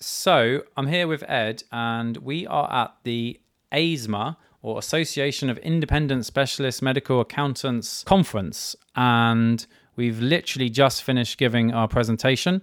So 0.00 0.62
I'm 0.76 0.86
here 0.86 1.08
with 1.08 1.24
Ed, 1.28 1.64
and 1.72 2.16
we 2.18 2.46
are 2.46 2.72
at 2.72 2.94
the 3.02 3.40
ASMA 3.72 4.36
or 4.62 4.78
Association 4.78 5.50
of 5.50 5.58
Independent 5.58 6.24
Specialist 6.24 6.82
Medical 6.82 7.20
Accountants 7.20 8.04
conference, 8.04 8.76
and 8.94 9.66
we've 9.96 10.20
literally 10.20 10.70
just 10.70 11.02
finished 11.02 11.36
giving 11.36 11.72
our 11.72 11.88
presentation, 11.88 12.62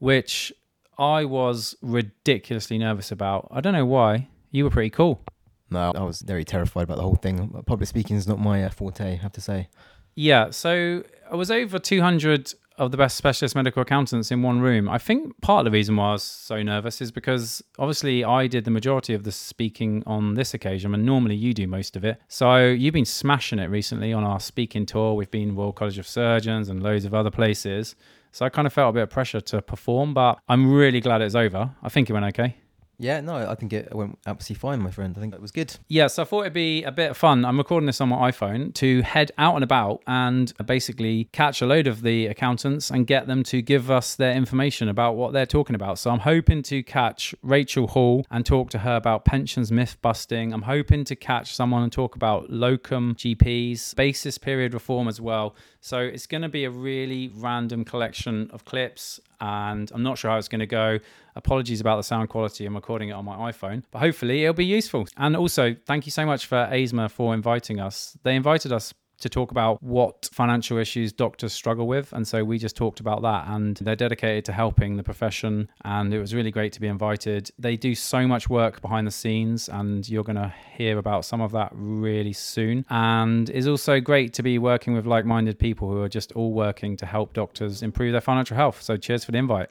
which 0.00 0.52
I 0.98 1.24
was 1.24 1.76
ridiculously 1.82 2.78
nervous 2.78 3.12
about. 3.12 3.46
I 3.52 3.60
don't 3.60 3.74
know 3.74 3.86
why. 3.86 4.28
You 4.50 4.64
were 4.64 4.70
pretty 4.70 4.90
cool. 4.90 5.22
No, 5.70 5.92
I 5.94 6.02
was 6.02 6.20
very 6.20 6.44
terrified 6.44 6.82
about 6.82 6.96
the 6.96 7.04
whole 7.04 7.14
thing. 7.14 7.62
Public 7.64 7.88
speaking 7.88 8.16
is 8.16 8.26
not 8.26 8.40
my 8.40 8.68
forte, 8.70 9.12
I 9.12 9.16
have 9.16 9.32
to 9.32 9.40
say. 9.40 9.68
Yeah, 10.16 10.50
so 10.50 11.04
I 11.30 11.36
was 11.36 11.50
over 11.50 11.78
200 11.78 12.54
of 12.78 12.90
the 12.90 12.96
best 12.96 13.16
specialist 13.16 13.54
medical 13.54 13.82
accountants 13.82 14.30
in 14.30 14.42
one 14.42 14.60
room. 14.60 14.88
I 14.88 14.98
think 14.98 15.40
part 15.40 15.60
of 15.60 15.72
the 15.72 15.76
reason 15.76 15.96
why 15.96 16.08
I 16.08 16.12
was 16.12 16.22
so 16.22 16.62
nervous 16.62 17.00
is 17.00 17.10
because 17.10 17.62
obviously 17.78 18.24
I 18.24 18.46
did 18.46 18.64
the 18.64 18.70
majority 18.70 19.14
of 19.14 19.24
the 19.24 19.32
speaking 19.32 20.02
on 20.06 20.34
this 20.34 20.54
occasion, 20.54 20.94
and 20.94 21.04
normally 21.04 21.36
you 21.36 21.54
do 21.54 21.66
most 21.66 21.96
of 21.96 22.04
it. 22.04 22.20
So 22.28 22.56
you've 22.68 22.94
been 22.94 23.04
smashing 23.04 23.58
it 23.58 23.70
recently 23.70 24.12
on 24.12 24.24
our 24.24 24.40
speaking 24.40 24.86
tour. 24.86 25.14
We've 25.14 25.30
been 25.30 25.54
Royal 25.54 25.72
College 25.72 25.98
of 25.98 26.06
Surgeons 26.06 26.68
and 26.68 26.82
loads 26.82 27.04
of 27.04 27.14
other 27.14 27.30
places. 27.30 27.94
So 28.32 28.46
I 28.46 28.48
kind 28.48 28.66
of 28.66 28.72
felt 28.72 28.90
a 28.90 28.92
bit 28.94 29.02
of 29.02 29.10
pressure 29.10 29.42
to 29.42 29.60
perform, 29.60 30.14
but 30.14 30.38
I'm 30.48 30.72
really 30.72 31.00
glad 31.00 31.20
it's 31.20 31.34
over. 31.34 31.70
I 31.82 31.88
think 31.90 32.08
it 32.08 32.14
went 32.14 32.24
okay. 32.26 32.56
Yeah, 33.02 33.20
no, 33.20 33.34
I 33.50 33.56
think 33.56 33.72
it 33.72 33.92
went 33.92 34.16
absolutely 34.28 34.60
fine, 34.60 34.80
my 34.80 34.92
friend. 34.92 35.12
I 35.16 35.20
think 35.20 35.34
it 35.34 35.42
was 35.42 35.50
good. 35.50 35.76
Yeah, 35.88 36.06
so 36.06 36.22
I 36.22 36.24
thought 36.24 36.42
it'd 36.42 36.52
be 36.52 36.84
a 36.84 36.92
bit 36.92 37.10
of 37.10 37.16
fun. 37.16 37.44
I'm 37.44 37.58
recording 37.58 37.86
this 37.86 38.00
on 38.00 38.10
my 38.10 38.30
iPhone 38.30 38.72
to 38.74 39.02
head 39.02 39.32
out 39.38 39.56
and 39.56 39.64
about 39.64 40.04
and 40.06 40.52
basically 40.64 41.24
catch 41.32 41.60
a 41.60 41.66
load 41.66 41.88
of 41.88 42.02
the 42.02 42.26
accountants 42.26 42.90
and 42.90 43.04
get 43.04 43.26
them 43.26 43.42
to 43.44 43.60
give 43.60 43.90
us 43.90 44.14
their 44.14 44.32
information 44.32 44.88
about 44.88 45.16
what 45.16 45.32
they're 45.32 45.46
talking 45.46 45.74
about. 45.74 45.98
So 45.98 46.12
I'm 46.12 46.20
hoping 46.20 46.62
to 46.62 46.84
catch 46.84 47.34
Rachel 47.42 47.88
Hall 47.88 48.24
and 48.30 48.46
talk 48.46 48.70
to 48.70 48.78
her 48.78 48.94
about 48.94 49.24
pensions 49.24 49.72
myth 49.72 49.96
busting. 50.00 50.52
I'm 50.52 50.62
hoping 50.62 51.02
to 51.06 51.16
catch 51.16 51.56
someone 51.56 51.82
and 51.82 51.90
talk 51.90 52.14
about 52.14 52.50
locum 52.50 53.16
GPs, 53.16 53.96
basis 53.96 54.38
period 54.38 54.74
reform 54.74 55.08
as 55.08 55.20
well. 55.20 55.56
So 55.84 55.98
it's 55.98 56.28
going 56.28 56.42
to 56.42 56.48
be 56.48 56.64
a 56.64 56.70
really 56.70 57.32
random 57.34 57.84
collection 57.84 58.48
of 58.52 58.64
clips 58.64 59.18
and 59.40 59.90
I'm 59.92 60.04
not 60.04 60.16
sure 60.16 60.30
how 60.30 60.38
it's 60.38 60.46
going 60.46 60.60
to 60.60 60.66
go. 60.66 61.00
Apologies 61.34 61.80
about 61.80 61.96
the 61.96 62.04
sound 62.04 62.28
quality. 62.28 62.64
I'm 62.64 62.76
recording 62.76 63.08
it 63.08 63.12
on 63.12 63.24
my 63.24 63.50
iPhone, 63.50 63.82
but 63.90 63.98
hopefully 63.98 64.44
it'll 64.44 64.54
be 64.54 64.64
useful. 64.64 65.08
And 65.16 65.36
also, 65.36 65.74
thank 65.84 66.06
you 66.06 66.12
so 66.12 66.24
much 66.24 66.46
for 66.46 66.68
ASMA 66.70 67.10
for 67.10 67.34
inviting 67.34 67.80
us. 67.80 68.16
They 68.22 68.36
invited 68.36 68.70
us 68.70 68.94
to 69.22 69.28
talk 69.28 69.50
about 69.50 69.82
what 69.82 70.28
financial 70.32 70.78
issues 70.78 71.12
doctors 71.12 71.52
struggle 71.52 71.86
with. 71.86 72.12
And 72.12 72.26
so 72.26 72.44
we 72.44 72.58
just 72.58 72.76
talked 72.76 73.00
about 73.00 73.22
that. 73.22 73.46
And 73.48 73.76
they're 73.76 73.96
dedicated 73.96 74.44
to 74.46 74.52
helping 74.52 74.96
the 74.96 75.02
profession. 75.02 75.68
And 75.84 76.12
it 76.12 76.18
was 76.18 76.34
really 76.34 76.50
great 76.50 76.72
to 76.74 76.80
be 76.80 76.88
invited. 76.88 77.50
They 77.58 77.76
do 77.76 77.94
so 77.94 78.26
much 78.26 78.50
work 78.50 78.82
behind 78.82 79.06
the 79.06 79.12
scenes, 79.12 79.68
and 79.68 80.08
you're 80.08 80.24
going 80.24 80.36
to 80.36 80.52
hear 80.76 80.98
about 80.98 81.24
some 81.24 81.40
of 81.40 81.52
that 81.52 81.70
really 81.72 82.32
soon. 82.32 82.84
And 82.90 83.48
it's 83.50 83.66
also 83.66 84.00
great 84.00 84.32
to 84.34 84.42
be 84.42 84.58
working 84.58 84.94
with 84.94 85.06
like 85.06 85.24
minded 85.24 85.58
people 85.58 85.88
who 85.90 86.02
are 86.02 86.08
just 86.08 86.32
all 86.32 86.52
working 86.52 86.96
to 86.96 87.06
help 87.06 87.32
doctors 87.32 87.82
improve 87.82 88.12
their 88.12 88.20
financial 88.20 88.56
health. 88.56 88.82
So 88.82 88.96
cheers 88.96 89.24
for 89.24 89.32
the 89.32 89.38
invite. 89.38 89.70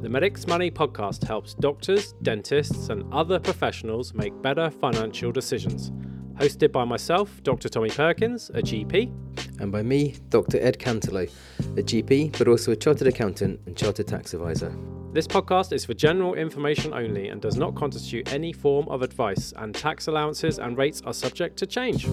The 0.00 0.08
Medics 0.08 0.46
Money 0.46 0.70
podcast 0.70 1.26
helps 1.26 1.54
doctors, 1.54 2.14
dentists, 2.22 2.88
and 2.88 3.12
other 3.12 3.38
professionals 3.38 4.14
make 4.14 4.40
better 4.40 4.70
financial 4.70 5.30
decisions 5.30 5.92
hosted 6.38 6.72
by 6.72 6.84
myself, 6.84 7.42
Dr. 7.42 7.68
Tommy 7.68 7.90
Perkins, 7.90 8.50
a 8.50 8.62
GP, 8.62 9.12
and 9.60 9.72
by 9.72 9.82
me, 9.82 10.14
Dr. 10.28 10.58
Ed 10.60 10.78
Pandarakalam, 10.78 11.30
a 11.76 11.82
GP, 11.82 12.38
but 12.38 12.48
also 12.48 12.72
a 12.72 12.76
chartered 12.76 13.08
accountant 13.08 13.60
and 13.66 13.76
chartered 13.76 14.06
tax 14.06 14.34
advisor. 14.34 14.74
This 15.12 15.26
podcast 15.26 15.72
is 15.72 15.84
for 15.84 15.94
general 15.94 16.34
information 16.34 16.94
only 16.94 17.28
and 17.30 17.40
does 17.40 17.56
not 17.56 17.74
constitute 17.74 18.32
any 18.32 18.52
form 18.52 18.88
of 18.88 19.02
advice, 19.02 19.52
and 19.56 19.74
tax 19.74 20.06
allowances 20.06 20.58
and 20.58 20.76
rates 20.76 21.02
are 21.04 21.14
subject 21.14 21.56
to 21.58 21.66
change. 21.66 22.06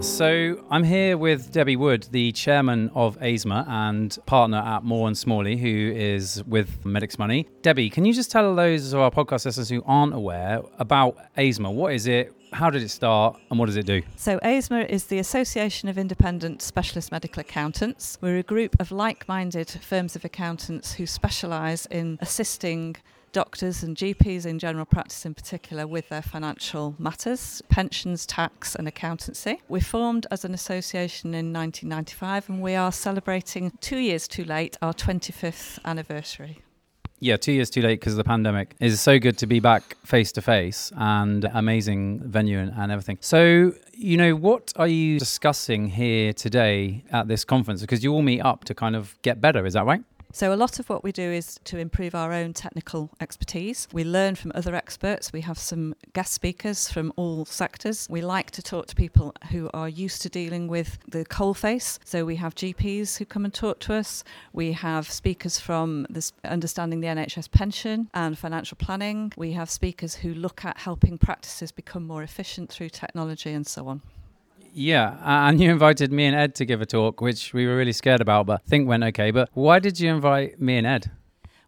So 0.00 0.64
I'm 0.70 0.84
here 0.84 1.18
with 1.18 1.52
Debbie 1.52 1.76
Wood, 1.76 2.06
the 2.12 2.30
chairman 2.32 2.90
of 2.94 3.18
ASMA 3.18 3.66
and 3.68 4.16
partner 4.26 4.58
at 4.58 4.84
Moore 4.84 5.08
and 5.08 5.18
Smalley, 5.18 5.56
who 5.56 5.92
is 5.94 6.42
with 6.44 6.84
Medics 6.86 7.18
Money. 7.18 7.48
Debbie, 7.62 7.90
can 7.90 8.04
you 8.04 8.12
just 8.12 8.30
tell 8.30 8.54
those 8.54 8.92
of 8.92 9.00
our 9.00 9.10
podcast 9.10 9.44
listeners 9.44 9.68
who 9.68 9.82
aren't 9.86 10.14
aware 10.14 10.62
about 10.78 11.16
ASMA? 11.36 11.72
What 11.72 11.94
is 11.94 12.06
it? 12.06 12.32
How 12.52 12.70
did 12.70 12.82
it 12.82 12.90
start 12.90 13.38
and 13.50 13.58
what 13.58 13.66
does 13.66 13.76
it 13.76 13.86
do? 13.86 14.02
So, 14.16 14.38
ASMA 14.38 14.88
is 14.88 15.06
the 15.06 15.18
Association 15.18 15.88
of 15.88 15.98
Independent 15.98 16.62
Specialist 16.62 17.12
Medical 17.12 17.40
Accountants. 17.40 18.18
We're 18.20 18.38
a 18.38 18.42
group 18.42 18.76
of 18.80 18.90
like 18.90 19.28
minded 19.28 19.68
firms 19.68 20.16
of 20.16 20.24
accountants 20.24 20.94
who 20.94 21.06
specialise 21.06 21.86
in 21.86 22.18
assisting 22.22 22.96
doctors 23.32 23.82
and 23.82 23.96
GPs 23.96 24.46
in 24.46 24.58
general 24.58 24.84
practice 24.84 25.24
in 25.24 25.34
particular 25.34 25.86
with 25.86 26.08
their 26.08 26.22
financial 26.22 26.94
matters, 26.98 27.62
pensions, 27.68 28.26
tax, 28.26 28.74
and 28.74 28.88
accountancy. 28.88 29.60
We 29.68 29.80
formed 29.80 30.26
as 30.30 30.44
an 30.44 30.54
association 30.54 31.34
in 31.34 31.52
1995 31.52 32.48
and 32.48 32.62
we 32.62 32.74
are 32.74 32.92
celebrating 32.92 33.72
two 33.80 33.98
years 33.98 34.28
too 34.28 34.44
late 34.44 34.76
our 34.82 34.92
25th 34.92 35.78
anniversary. 35.84 36.62
Yeah, 37.20 37.36
two 37.36 37.52
years 37.52 37.68
too 37.68 37.82
late 37.82 37.98
because 37.98 38.12
of 38.12 38.18
the 38.18 38.24
pandemic. 38.24 38.76
It's 38.80 39.00
so 39.00 39.18
good 39.18 39.38
to 39.38 39.46
be 39.46 39.58
back 39.58 39.96
face 40.04 40.30
to 40.32 40.42
face 40.42 40.92
and 40.96 41.44
amazing 41.52 42.20
venue 42.20 42.58
and, 42.58 42.72
and 42.76 42.92
everything. 42.92 43.18
So, 43.20 43.72
you 43.92 44.16
know, 44.16 44.36
what 44.36 44.72
are 44.76 44.86
you 44.86 45.18
discussing 45.18 45.88
here 45.88 46.32
today 46.32 47.04
at 47.10 47.26
this 47.26 47.44
conference? 47.44 47.80
Because 47.80 48.04
you 48.04 48.12
all 48.12 48.22
meet 48.22 48.40
up 48.40 48.64
to 48.64 48.74
kind 48.74 48.94
of 48.94 49.20
get 49.22 49.40
better, 49.40 49.66
is 49.66 49.74
that 49.74 49.84
right? 49.84 50.02
So, 50.30 50.52
a 50.52 50.56
lot 50.56 50.78
of 50.78 50.90
what 50.90 51.02
we 51.02 51.10
do 51.10 51.22
is 51.22 51.58
to 51.64 51.78
improve 51.78 52.14
our 52.14 52.34
own 52.34 52.52
technical 52.52 53.10
expertise. 53.18 53.88
We 53.92 54.04
learn 54.04 54.34
from 54.34 54.52
other 54.54 54.74
experts. 54.74 55.32
We 55.32 55.40
have 55.40 55.58
some 55.58 55.94
guest 56.12 56.34
speakers 56.34 56.90
from 56.90 57.14
all 57.16 57.46
sectors. 57.46 58.06
We 58.10 58.20
like 58.20 58.50
to 58.52 58.62
talk 58.62 58.86
to 58.88 58.94
people 58.94 59.34
who 59.50 59.70
are 59.72 59.88
used 59.88 60.20
to 60.22 60.28
dealing 60.28 60.68
with 60.68 60.98
the 61.08 61.24
coalface. 61.24 61.98
So, 62.04 62.26
we 62.26 62.36
have 62.36 62.54
GPs 62.54 63.16
who 63.16 63.24
come 63.24 63.46
and 63.46 63.54
talk 63.54 63.78
to 63.80 63.94
us. 63.94 64.22
We 64.52 64.72
have 64.72 65.10
speakers 65.10 65.58
from 65.58 66.06
this 66.10 66.32
understanding 66.44 67.00
the 67.00 67.08
NHS 67.08 67.50
pension 67.50 68.10
and 68.12 68.36
financial 68.38 68.76
planning. 68.76 69.32
We 69.36 69.52
have 69.52 69.70
speakers 69.70 70.16
who 70.16 70.34
look 70.34 70.62
at 70.64 70.78
helping 70.78 71.16
practices 71.16 71.72
become 71.72 72.06
more 72.06 72.22
efficient 72.22 72.70
through 72.70 72.90
technology 72.90 73.52
and 73.52 73.66
so 73.66 73.88
on. 73.88 74.02
Yeah, 74.78 75.16
and 75.24 75.60
you 75.60 75.72
invited 75.72 76.12
me 76.12 76.26
and 76.26 76.36
Ed 76.36 76.54
to 76.54 76.64
give 76.64 76.80
a 76.80 76.86
talk, 76.86 77.20
which 77.20 77.52
we 77.52 77.66
were 77.66 77.76
really 77.76 77.90
scared 77.90 78.20
about, 78.20 78.46
but 78.46 78.60
I 78.64 78.68
think 78.68 78.86
went 78.86 79.02
okay. 79.02 79.32
But 79.32 79.50
why 79.52 79.80
did 79.80 79.98
you 79.98 80.08
invite 80.08 80.60
me 80.60 80.76
and 80.76 80.86
Ed? 80.86 81.10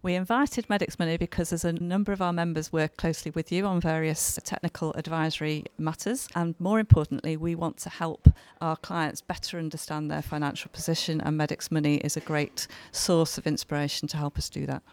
We 0.00 0.14
invited 0.14 0.70
Medics 0.70 0.96
Money 0.96 1.16
because 1.16 1.52
as 1.52 1.64
a 1.64 1.72
number 1.72 2.12
of 2.12 2.22
our 2.22 2.32
members 2.32 2.72
work 2.72 2.96
closely 2.96 3.32
with 3.32 3.50
you 3.50 3.66
on 3.66 3.80
various 3.80 4.38
technical 4.44 4.92
advisory 4.92 5.64
matters. 5.76 6.28
And 6.36 6.54
more 6.60 6.78
importantly, 6.78 7.36
we 7.36 7.56
want 7.56 7.78
to 7.78 7.90
help 7.90 8.28
our 8.60 8.76
clients 8.76 9.20
better 9.20 9.58
understand 9.58 10.08
their 10.08 10.22
financial 10.22 10.70
position, 10.72 11.20
and 11.20 11.36
Medics 11.36 11.68
Money 11.68 11.96
is 11.96 12.16
a 12.16 12.20
great 12.20 12.68
source 12.92 13.38
of 13.38 13.44
inspiration 13.44 14.06
to 14.06 14.18
help 14.18 14.38
us 14.38 14.48
do 14.48 14.66
that. 14.66 14.84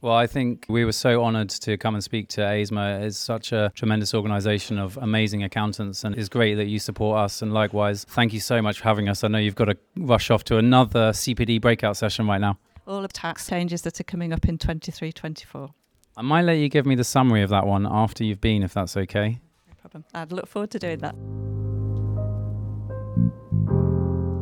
Well, 0.00 0.14
I 0.14 0.28
think 0.28 0.64
we 0.68 0.84
were 0.84 0.92
so 0.92 1.24
honoured 1.24 1.48
to 1.50 1.76
come 1.76 1.94
and 1.96 2.04
speak 2.04 2.28
to 2.28 2.40
ASMA. 2.42 3.02
It's 3.02 3.18
such 3.18 3.50
a 3.50 3.72
tremendous 3.74 4.14
organisation 4.14 4.78
of 4.78 4.96
amazing 4.98 5.42
accountants, 5.42 6.04
and 6.04 6.16
it's 6.16 6.28
great 6.28 6.54
that 6.54 6.66
you 6.66 6.78
support 6.78 7.18
us. 7.18 7.42
And 7.42 7.52
likewise, 7.52 8.04
thank 8.04 8.32
you 8.32 8.38
so 8.38 8.62
much 8.62 8.78
for 8.78 8.84
having 8.84 9.08
us. 9.08 9.24
I 9.24 9.28
know 9.28 9.38
you've 9.38 9.56
got 9.56 9.64
to 9.64 9.76
rush 9.96 10.30
off 10.30 10.44
to 10.44 10.58
another 10.58 11.10
CPD 11.10 11.60
breakout 11.60 11.96
session 11.96 12.28
right 12.28 12.40
now. 12.40 12.58
All 12.86 13.04
of 13.04 13.12
tax 13.12 13.48
changes 13.48 13.82
that 13.82 13.98
are 13.98 14.04
coming 14.04 14.32
up 14.32 14.48
in 14.48 14.56
23 14.56 15.10
24. 15.10 15.70
I 16.16 16.22
might 16.22 16.42
let 16.42 16.58
you 16.58 16.68
give 16.68 16.86
me 16.86 16.94
the 16.94 17.04
summary 17.04 17.42
of 17.42 17.50
that 17.50 17.66
one 17.66 17.84
after 17.84 18.22
you've 18.22 18.40
been, 18.40 18.62
if 18.62 18.74
that's 18.74 18.96
okay. 18.96 19.40
No 19.66 19.74
problem. 19.80 20.04
I'd 20.14 20.30
look 20.30 20.46
forward 20.46 20.70
to 20.70 20.78
doing 20.78 20.98
that. 21.00 21.16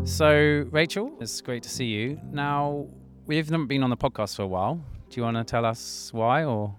So, 0.07 0.67
Rachel, 0.71 1.17
it's 1.19 1.41
great 1.41 1.63
to 1.63 1.71
see 1.71 1.87
you. 1.87 2.21
Now, 2.31 2.87
we've 3.25 3.51
not 3.51 3.67
been 3.69 3.83
on 3.83 3.89
the 3.89 3.97
podcast 3.97 4.37
for 4.37 4.43
a 4.43 4.47
while. 4.47 4.85
Do 5.11 5.21
you 5.21 5.23
want 5.23 5.37
to 5.37 5.45
tell 5.45 5.65
us 5.65 6.11
why 6.13 6.45
or? 6.45 6.75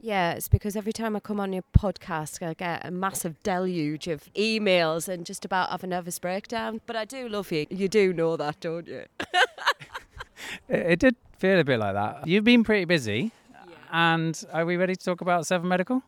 Yeah, 0.00 0.32
it's 0.32 0.48
because 0.48 0.76
every 0.76 0.92
time 0.92 1.16
I 1.16 1.20
come 1.20 1.40
on 1.40 1.52
your 1.52 1.64
podcast, 1.76 2.46
I 2.46 2.54
get 2.54 2.86
a 2.86 2.90
massive 2.90 3.42
deluge 3.42 4.06
of 4.06 4.32
emails 4.34 5.08
and 5.08 5.26
just 5.26 5.44
about 5.44 5.70
have 5.70 5.82
a 5.82 5.88
nervous 5.88 6.18
breakdown. 6.18 6.80
But 6.86 6.94
I 6.96 7.04
do 7.04 7.28
love 7.28 7.50
you. 7.50 7.66
You 7.68 7.88
do 7.88 8.12
know 8.12 8.36
that, 8.36 8.60
don't 8.60 8.86
you? 8.86 9.04
it, 10.68 10.92
it 10.92 10.98
did 11.00 11.16
feel 11.38 11.58
a 11.58 11.64
bit 11.64 11.80
like 11.80 11.94
that. 11.94 12.26
You've 12.26 12.44
been 12.44 12.62
pretty 12.62 12.84
busy. 12.84 13.32
Yeah. 13.50 13.64
And 13.90 14.44
are 14.52 14.64
we 14.64 14.76
ready 14.76 14.94
to 14.94 15.04
talk 15.04 15.20
about 15.20 15.46
Seven 15.46 15.68
Medical? 15.68 16.02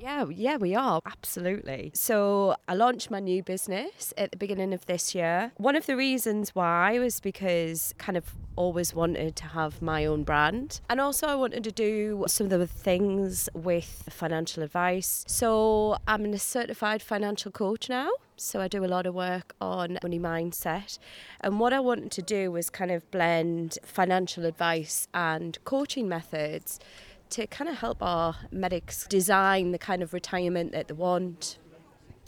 Yeah, 0.00 0.24
yeah, 0.30 0.56
we 0.56 0.74
are. 0.74 1.02
Absolutely. 1.04 1.90
So 1.94 2.56
I 2.66 2.74
launched 2.74 3.10
my 3.10 3.20
new 3.20 3.42
business 3.42 4.14
at 4.16 4.30
the 4.30 4.38
beginning 4.38 4.72
of 4.72 4.86
this 4.86 5.14
year. 5.14 5.52
One 5.58 5.76
of 5.76 5.84
the 5.84 5.94
reasons 5.94 6.54
why 6.54 6.98
was 6.98 7.20
because 7.20 7.94
kind 7.98 8.16
of 8.16 8.24
always 8.56 8.94
wanted 8.94 9.36
to 9.36 9.44
have 9.44 9.82
my 9.82 10.06
own 10.06 10.22
brand. 10.22 10.80
And 10.88 11.00
also 11.00 11.26
I 11.26 11.34
wanted 11.34 11.64
to 11.64 11.72
do 11.72 12.24
some 12.28 12.50
of 12.50 12.58
the 12.58 12.66
things 12.66 13.50
with 13.52 14.08
financial 14.10 14.62
advice. 14.62 15.24
So 15.28 15.98
I'm 16.08 16.24
a 16.24 16.38
certified 16.38 17.02
financial 17.02 17.52
coach 17.52 17.90
now. 17.90 18.08
So 18.36 18.58
I 18.62 18.68
do 18.68 18.82
a 18.82 18.86
lot 18.86 19.04
of 19.04 19.14
work 19.14 19.54
on 19.60 19.98
money 20.02 20.18
mindset. 20.18 20.98
And 21.42 21.60
what 21.60 21.74
I 21.74 21.80
wanted 21.80 22.10
to 22.12 22.22
do 22.22 22.50
was 22.50 22.70
kind 22.70 22.90
of 22.90 23.10
blend 23.10 23.78
financial 23.84 24.46
advice 24.46 25.08
and 25.12 25.58
coaching 25.64 26.08
methods 26.08 26.80
to 27.30 27.46
kind 27.46 27.68
of 27.68 27.78
help 27.78 28.02
our 28.02 28.36
medics 28.50 29.06
design 29.06 29.72
the 29.72 29.78
kind 29.78 30.02
of 30.02 30.12
retirement 30.12 30.72
that 30.72 30.88
they 30.88 30.94
want, 30.94 31.58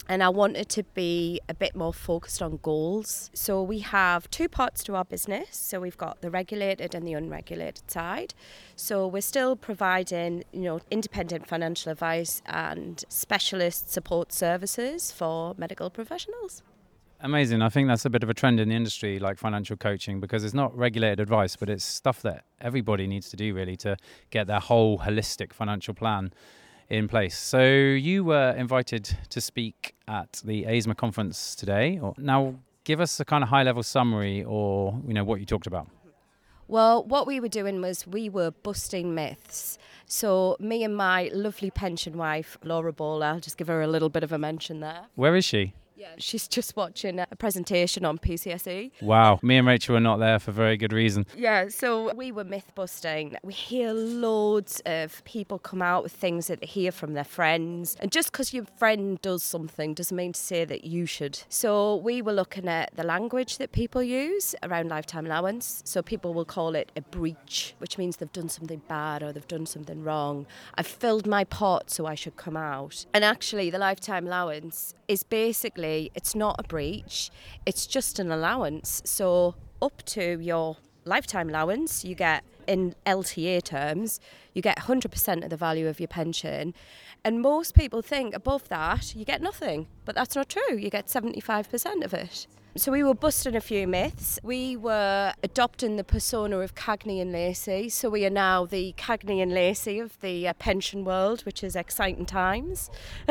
and 0.09 0.21
I 0.21 0.27
wanted 0.27 0.67
to 0.69 0.83
be 0.83 1.39
a 1.47 1.53
bit 1.53 1.75
more 1.75 1.93
focused 1.93 2.41
on 2.41 2.59
goals. 2.61 3.31
So 3.33 3.63
we 3.63 3.79
have 3.79 4.29
two 4.29 4.49
parts 4.49 4.83
to 4.83 4.95
our 4.95 5.05
business. 5.05 5.55
So 5.55 5.79
we've 5.79 5.97
got 5.97 6.21
the 6.21 6.29
regulated 6.29 6.93
and 6.93 7.07
the 7.07 7.13
unregulated 7.13 7.89
side. 7.89 8.33
So 8.75 9.07
we're 9.07 9.21
still 9.21 9.55
providing, 9.55 10.43
you 10.51 10.63
know, 10.63 10.81
independent 10.91 11.47
financial 11.47 11.93
advice 11.93 12.41
and 12.45 13.03
specialist 13.07 13.91
support 13.91 14.33
services 14.33 15.11
for 15.11 15.55
medical 15.57 15.89
professionals. 15.89 16.63
Amazing. 17.23 17.61
I 17.61 17.69
think 17.69 17.87
that's 17.87 18.03
a 18.03 18.09
bit 18.09 18.21
of 18.21 18.29
a 18.29 18.33
trend 18.33 18.59
in 18.59 18.67
the 18.67 18.75
industry, 18.75 19.17
like 19.17 19.37
financial 19.37 19.77
coaching, 19.77 20.19
because 20.19 20.43
it's 20.43 20.53
not 20.53 20.77
regulated 20.77 21.21
advice, 21.21 21.55
but 21.55 21.69
it's 21.69 21.85
stuff 21.85 22.21
that 22.23 22.43
everybody 22.59 23.07
needs 23.07 23.29
to 23.29 23.37
do 23.37 23.53
really 23.53 23.77
to 23.77 23.95
get 24.29 24.45
their 24.47 24.59
whole 24.59 24.99
holistic 24.99 25.53
financial 25.53 25.93
plan 25.93 26.33
in 26.89 27.07
place. 27.07 27.37
So 27.37 27.63
you 27.63 28.25
were 28.25 28.51
invited 28.57 29.17
to 29.29 29.39
speak 29.39 29.95
at 30.05 30.41
the 30.43 30.65
AISMA 30.65 30.97
conference 30.97 31.55
today. 31.55 31.97
Now, 32.17 32.55
give 32.83 32.99
us 32.99 33.17
a 33.21 33.25
kind 33.25 33.41
of 33.41 33.49
high-level 33.49 33.83
summary, 33.83 34.43
or 34.43 34.99
you 35.07 35.13
know 35.13 35.23
what 35.23 35.39
you 35.39 35.45
talked 35.45 35.65
about. 35.65 35.87
Well, 36.67 37.05
what 37.05 37.25
we 37.25 37.39
were 37.39 37.47
doing 37.47 37.81
was 37.81 38.05
we 38.05 38.27
were 38.27 38.51
busting 38.51 39.15
myths. 39.15 39.77
So, 40.07 40.57
me 40.59 40.83
and 40.83 40.95
my 40.97 41.29
lovely 41.33 41.71
pension 41.71 42.17
wife, 42.17 42.57
Laura 42.65 42.91
Bowler, 42.91 43.27
I'll 43.27 43.39
just 43.39 43.57
give 43.57 43.67
her 43.67 43.81
a 43.81 43.87
little 43.87 44.09
bit 44.09 44.23
of 44.23 44.33
a 44.33 44.37
mention 44.37 44.81
there. 44.81 45.05
Where 45.15 45.37
is 45.37 45.45
she? 45.45 45.73
Yeah, 46.03 46.15
she's 46.17 46.49
just 46.49 46.75
watching 46.75 47.17
a 47.19 47.27
presentation 47.37 48.03
on 48.03 48.17
PCSE. 48.17 48.91
Wow, 49.01 49.39
me 49.41 49.55
and 49.55 49.65
Rachel 49.65 49.93
were 49.93 50.01
not 50.01 50.17
there 50.17 50.37
for 50.37 50.51
very 50.51 50.75
good 50.75 50.91
reason. 50.91 51.25
Yeah, 51.33 51.69
so 51.69 52.13
we 52.13 52.29
were 52.29 52.43
myth 52.43 52.73
busting. 52.75 53.37
We 53.41 53.53
hear 53.53 53.93
loads 53.93 54.81
of 54.85 55.23
people 55.23 55.59
come 55.59 55.81
out 55.81 56.03
with 56.03 56.11
things 56.11 56.47
that 56.47 56.59
they 56.59 56.67
hear 56.67 56.91
from 56.91 57.13
their 57.13 57.23
friends. 57.23 57.95
And 58.01 58.11
just 58.11 58.33
because 58.33 58.53
your 58.53 58.65
friend 58.75 59.21
does 59.21 59.43
something 59.43 59.93
doesn't 59.93 60.17
mean 60.17 60.33
to 60.33 60.39
say 60.41 60.65
that 60.65 60.83
you 60.83 61.05
should. 61.05 61.39
So 61.47 61.95
we 61.95 62.21
were 62.21 62.33
looking 62.33 62.67
at 62.67 62.93
the 62.97 63.03
language 63.03 63.57
that 63.59 63.71
people 63.71 64.03
use 64.03 64.55
around 64.61 64.89
lifetime 64.89 65.25
allowance. 65.25 65.83
So 65.85 66.01
people 66.01 66.33
will 66.33 66.43
call 66.43 66.75
it 66.75 66.91
a 66.97 67.01
breach, 67.01 67.75
which 67.77 67.97
means 67.97 68.17
they've 68.17 68.29
done 68.33 68.49
something 68.49 68.81
bad 68.89 69.23
or 69.23 69.31
they've 69.31 69.47
done 69.47 69.65
something 69.65 70.03
wrong. 70.03 70.47
I've 70.75 70.85
filled 70.85 71.25
my 71.25 71.45
pot, 71.45 71.89
so 71.89 72.05
I 72.05 72.15
should 72.15 72.35
come 72.35 72.57
out. 72.57 73.05
And 73.13 73.23
actually, 73.23 73.69
the 73.69 73.79
lifetime 73.79 74.27
allowance 74.27 74.95
is 75.07 75.23
basically 75.23 75.92
it's 76.15 76.35
not 76.35 76.55
a 76.59 76.63
breach, 76.63 77.31
it's 77.65 77.85
just 77.85 78.19
an 78.19 78.31
allowance. 78.31 79.01
So 79.05 79.55
up 79.81 80.03
to 80.07 80.39
your 80.39 80.77
lifetime 81.05 81.49
allowance, 81.49 82.03
you 82.05 82.15
get 82.15 82.43
in 82.67 82.95
LTA 83.05 83.63
terms, 83.63 84.19
you 84.53 84.61
get 84.61 84.77
100% 84.77 85.43
of 85.43 85.49
the 85.49 85.57
value 85.57 85.87
of 85.87 85.99
your 85.99 86.07
pension. 86.07 86.73
And 87.25 87.41
most 87.41 87.73
people 87.73 88.01
think 88.01 88.35
above 88.35 88.67
that, 88.69 89.15
you 89.15 89.25
get 89.25 89.41
nothing. 89.41 89.87
But 90.05 90.15
that's 90.15 90.35
not 90.35 90.49
true. 90.49 90.75
You 90.77 90.89
get 90.89 91.07
75% 91.07 92.03
of 92.03 92.13
it. 92.13 92.47
So 92.75 92.91
we 92.91 93.03
were 93.03 93.13
busting 93.13 93.55
a 93.55 93.61
few 93.61 93.87
myths. 93.87 94.39
We 94.41 94.75
were 94.75 95.33
adopting 95.43 95.95
the 95.95 96.03
persona 96.03 96.57
of 96.59 96.73
Cagney 96.73 97.21
and 97.21 97.31
Lacey. 97.31 97.87
So 97.89 98.09
we 98.09 98.25
are 98.25 98.31
now 98.31 98.65
the 98.65 98.95
Cagney 98.97 99.43
and 99.43 99.53
Lacey 99.53 99.99
of 99.99 100.19
the 100.21 100.47
uh, 100.47 100.53
pension 100.53 101.05
world, 101.05 101.41
which 101.41 101.63
is 101.63 101.75
exciting 101.75 102.25
times. 102.25 102.89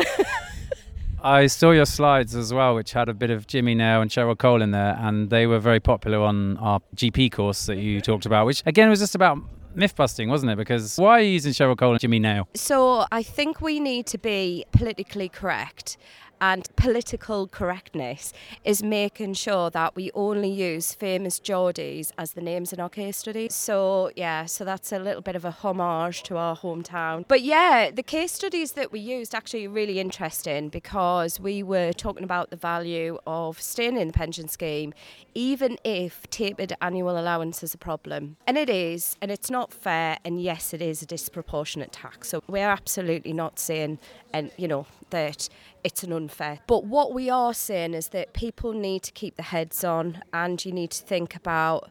I 1.24 1.46
saw 1.46 1.70
your 1.70 1.86
slides 1.86 2.34
as 2.34 2.52
well, 2.52 2.74
which 2.74 2.92
had 2.92 3.08
a 3.08 3.14
bit 3.14 3.30
of 3.30 3.46
Jimmy 3.46 3.76
Nail 3.76 4.00
and 4.00 4.10
Cheryl 4.10 4.36
Cole 4.36 4.60
in 4.60 4.72
there, 4.72 4.96
and 4.98 5.30
they 5.30 5.46
were 5.46 5.60
very 5.60 5.78
popular 5.78 6.18
on 6.18 6.56
our 6.58 6.80
GP 6.96 7.30
course 7.30 7.66
that 7.66 7.76
you 7.76 8.00
talked 8.00 8.26
about, 8.26 8.44
which 8.44 8.62
again 8.66 8.90
was 8.90 8.98
just 8.98 9.14
about 9.14 9.38
myth 9.76 9.94
busting, 9.94 10.28
wasn't 10.28 10.50
it? 10.50 10.56
Because 10.56 10.96
why 10.98 11.18
are 11.18 11.22
you 11.22 11.30
using 11.30 11.52
Cheryl 11.52 11.78
Cole 11.78 11.92
and 11.92 12.00
Jimmy 12.00 12.18
Nail? 12.18 12.48
So 12.54 13.06
I 13.12 13.22
think 13.22 13.60
we 13.60 13.78
need 13.78 14.06
to 14.06 14.18
be 14.18 14.64
politically 14.72 15.28
correct 15.28 15.96
and 16.42 16.68
political 16.74 17.46
correctness 17.46 18.32
is 18.64 18.82
making 18.82 19.32
sure 19.32 19.70
that 19.70 19.94
we 19.94 20.10
only 20.12 20.50
use 20.50 20.92
famous 20.92 21.38
Geordies 21.38 22.10
as 22.18 22.32
the 22.32 22.40
names 22.40 22.72
in 22.72 22.80
our 22.80 22.88
case 22.88 23.16
studies. 23.16 23.54
So, 23.54 24.10
yeah, 24.16 24.46
so 24.46 24.64
that's 24.64 24.90
a 24.90 24.98
little 24.98 25.22
bit 25.22 25.36
of 25.36 25.44
a 25.44 25.52
homage 25.52 26.24
to 26.24 26.36
our 26.36 26.56
hometown. 26.56 27.24
But 27.28 27.42
yeah, 27.42 27.92
the 27.92 28.02
case 28.02 28.32
studies 28.32 28.72
that 28.72 28.90
we 28.90 28.98
used 28.98 29.36
actually 29.36 29.68
really 29.68 30.00
interesting 30.00 30.68
because 30.68 31.38
we 31.38 31.62
were 31.62 31.92
talking 31.92 32.24
about 32.24 32.50
the 32.50 32.56
value 32.56 33.18
of 33.24 33.62
staying 33.62 33.96
in 33.96 34.08
the 34.08 34.12
pension 34.12 34.48
scheme, 34.48 34.92
even 35.36 35.78
if 35.84 36.28
tapered 36.30 36.72
annual 36.82 37.16
allowance 37.16 37.62
is 37.62 37.72
a 37.72 37.78
problem. 37.78 38.36
And 38.48 38.58
it 38.58 38.68
is, 38.68 39.16
and 39.22 39.30
it's 39.30 39.48
not 39.48 39.72
fair, 39.72 40.18
and 40.24 40.42
yes, 40.42 40.74
it 40.74 40.82
is 40.82 41.02
a 41.02 41.06
disproportionate 41.06 41.92
tax. 41.92 42.30
So 42.30 42.42
we're 42.48 42.68
absolutely 42.68 43.32
not 43.32 43.60
saying, 43.60 44.00
and 44.32 44.50
you 44.56 44.66
know, 44.66 44.86
that 45.10 45.48
it's 45.84 46.02
an 46.02 46.12
unfair. 46.12 46.60
But 46.66 46.84
what 46.84 47.12
we 47.12 47.28
are 47.28 47.54
saying 47.54 47.94
is 47.94 48.08
that 48.08 48.32
people 48.32 48.72
need 48.72 49.02
to 49.04 49.12
keep 49.12 49.36
their 49.36 49.44
heads 49.44 49.82
on 49.84 50.22
and 50.32 50.64
you 50.64 50.72
need 50.72 50.90
to 50.92 51.02
think 51.02 51.34
about 51.34 51.90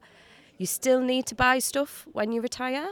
you 0.57 0.67
still 0.67 1.01
need 1.01 1.25
to 1.25 1.33
buy 1.33 1.57
stuff 1.57 2.05
when 2.11 2.31
you 2.31 2.39
retire. 2.39 2.91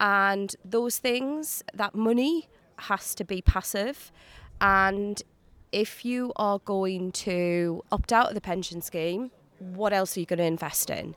And 0.00 0.56
those 0.64 0.96
things, 0.96 1.62
that 1.74 1.94
money 1.94 2.48
has 2.78 3.14
to 3.16 3.24
be 3.24 3.42
passive. 3.42 4.10
And 4.58 5.22
if 5.70 6.04
you 6.04 6.32
are 6.36 6.60
going 6.60 7.12
to 7.12 7.82
opt 7.92 8.10
out 8.10 8.28
of 8.28 8.34
the 8.34 8.40
pension 8.40 8.80
scheme, 8.80 9.32
what 9.58 9.92
else 9.92 10.16
are 10.16 10.20
you 10.20 10.26
going 10.26 10.38
to 10.38 10.44
invest 10.44 10.88
in? 10.88 11.14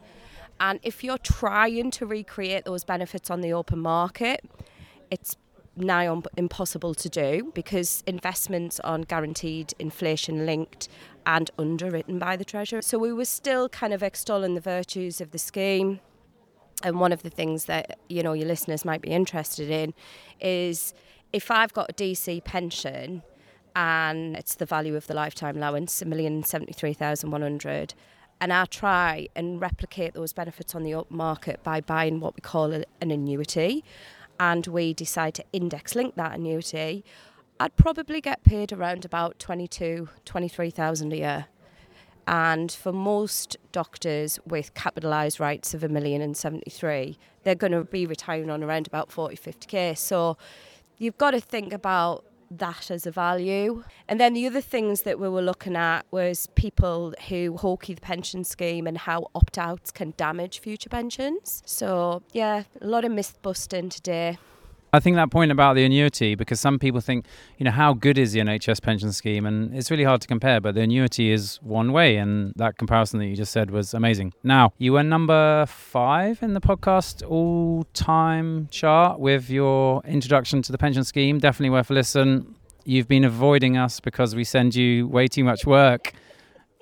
And 0.60 0.80
if 0.84 1.06
you're 1.06 1.18
trying 1.18 1.92
to 1.92 2.06
recreate 2.06 2.66
those 2.66 2.84
benefits 2.84 3.30
on 3.30 3.40
the 3.40 3.54
open 3.54 3.80
market, 3.80 4.44
it's 5.10 5.38
nigh 5.78 6.08
on 6.08 6.24
impossible 6.36 6.94
to 6.96 7.10
do 7.10 7.52
because 7.54 8.04
investments 8.08 8.80
aren't 8.82 9.08
guaranteed 9.08 9.74
inflation 9.80 10.46
linked 10.46 10.88
and 11.26 11.52
underwritten 11.58 12.20
by 12.20 12.36
the 12.36 12.46
Treasury. 12.46 12.82
So 12.84 12.98
we 12.98 13.14
were 13.14 13.26
still 13.26 13.70
kind 13.70 13.94
of 13.94 14.02
extolling 14.02 14.56
the 14.56 14.62
virtues 14.62 15.22
of 15.22 15.32
the 15.32 15.38
scheme. 15.38 16.00
And 16.84 17.00
one 17.00 17.12
of 17.12 17.24
the 17.24 17.30
things 17.30 17.66
that 17.66 18.00
you 18.08 18.22
know 18.22 18.34
your 18.34 18.48
listeners 18.48 18.86
might 18.86 19.02
be 19.02 19.10
interested 19.10 19.70
in 19.70 19.94
is 20.40 20.94
if 21.34 21.50
I've 21.50 21.74
got 21.74 21.90
a 21.90 21.94
DC 21.94 22.44
pension 22.44 23.24
and 23.76 24.36
it's 24.36 24.56
the 24.56 24.66
value 24.66 24.96
of 24.96 25.08
the 25.08 25.14
lifetime 25.14 25.58
allowance, 25.58 26.02
a 26.02 26.06
million 26.06 26.44
seventy 26.44 26.74
three 26.74 26.94
thousand 26.94 27.32
one 27.32 27.42
hundred, 27.42 27.94
and 28.40 28.54
I 28.54 28.66
try 28.66 29.28
and 29.36 29.60
replicate 29.60 30.14
those 30.14 30.34
benefits 30.34 30.76
on 30.76 30.84
the 30.84 30.94
open 30.94 31.18
market 31.18 31.64
by 31.64 31.82
buying 31.82 32.20
what 32.20 32.36
we 32.36 32.42
call 32.42 32.72
an 32.72 32.86
annuity 33.02 33.84
and 34.40 34.68
we 34.68 34.94
decide 34.94 35.34
to 35.36 35.46
index 35.52 35.96
link 35.96 36.16
that 36.16 36.34
annuity, 36.34 37.04
I'd 37.60 37.76
probably 37.76 38.22
get 38.22 38.44
paid 38.44 38.72
around 38.72 39.06
about 39.06 39.40
22, 39.40 40.10
23,000 40.26 41.14
a 41.14 41.16
year. 41.16 41.46
And 42.28 42.72
for 42.72 42.92
most 42.92 43.56
doctors 43.72 44.38
with 44.46 44.74
capitalised 44.74 45.40
rights 45.40 45.74
of 45.74 45.84
a 45.84 45.90
million 45.90 46.22
and 46.22 46.36
73, 46.36 47.18
they're 47.44 47.56
going 47.56 47.72
to 47.72 47.86
be 47.86 48.06
retiring 48.06 48.50
on 48.50 48.64
around 48.64 48.86
about 48.86 49.12
40, 49.12 49.38
50k. 49.38 49.98
So 49.98 50.38
you've 50.98 51.18
got 51.18 51.32
to 51.32 51.40
think 51.40 51.72
about 51.72 52.26
that 52.51 52.92
as 52.92 53.06
a 53.06 53.11
value. 53.11 53.83
And 54.07 54.19
then 54.19 54.33
the 54.33 54.45
other 54.47 54.61
things 54.61 55.01
that 55.01 55.19
we 55.19 55.30
were 55.30 55.42
looking 55.42 55.75
at 55.75 56.06
was 56.11 56.47
people 56.56 57.13
who 57.30 57.57
hawky 57.57 57.94
the 57.94 58.01
pension 58.01 58.44
scheme 58.44 58.87
and 58.87 58.97
how 58.97 59.30
opt 59.35 59.57
outs 59.57 59.92
can 59.92 60.13
damage 60.18 60.59
future 60.59 60.89
pensions. 60.89 61.61
So, 61.66 62.23
yeah, 62.31 62.63
a 62.81 62.87
lot 62.87 63.06
of 63.06 63.11
myth 63.11 63.37
busting 63.42 63.89
today. 63.89 64.37
I 64.94 65.02
think 65.02 65.18
that 65.18 65.30
point 65.32 65.52
about 65.52 65.76
the 65.76 65.84
annuity, 65.84 66.36
because 66.36 66.62
some 66.62 66.80
people 66.80 67.02
think, 67.02 67.26
you 67.58 67.66
know, 67.66 67.72
how 67.72 67.94
good 67.94 68.18
is 68.18 68.32
the 68.32 68.40
NHS 68.40 68.82
pension 68.82 69.12
scheme? 69.12 69.46
And 69.46 69.76
it's 69.76 69.92
really 69.92 70.06
hard 70.06 70.22
to 70.22 70.28
compare, 70.28 70.62
but 70.62 70.76
the 70.76 70.82
annuity 70.82 71.30
is 71.32 71.60
one 71.62 71.92
way. 71.92 72.16
And 72.16 72.54
that 72.56 72.78
comparison 72.78 73.20
that 73.20 73.26
you 73.26 73.36
just 73.36 73.52
said 73.52 73.70
was 73.70 73.94
amazing. 73.94 74.34
Now, 74.44 74.72
you 74.78 74.94
were 74.94 75.04
number 75.04 75.66
five 75.66 76.42
in 76.42 76.54
the 76.54 76.62
podcast 76.62 77.30
all 77.30 77.86
time 77.94 78.70
chart 78.72 79.20
with 79.20 79.50
your 79.50 80.02
introduction 80.06 80.62
to 80.62 80.72
the 80.72 80.78
pension 80.78 81.04
scheme. 81.04 81.40
Definitely 81.40 81.72
worth 81.72 81.92
a 81.92 81.94
listen. 81.94 82.56
You've 82.86 83.10
been 83.10 83.26
avoiding 83.26 83.76
us 83.76 84.00
because 84.00 84.36
we 84.36 84.46
send 84.46 84.74
you 84.74 85.08
way 85.08 85.28
too 85.28 85.44
much 85.44 85.66
work, 85.66 86.14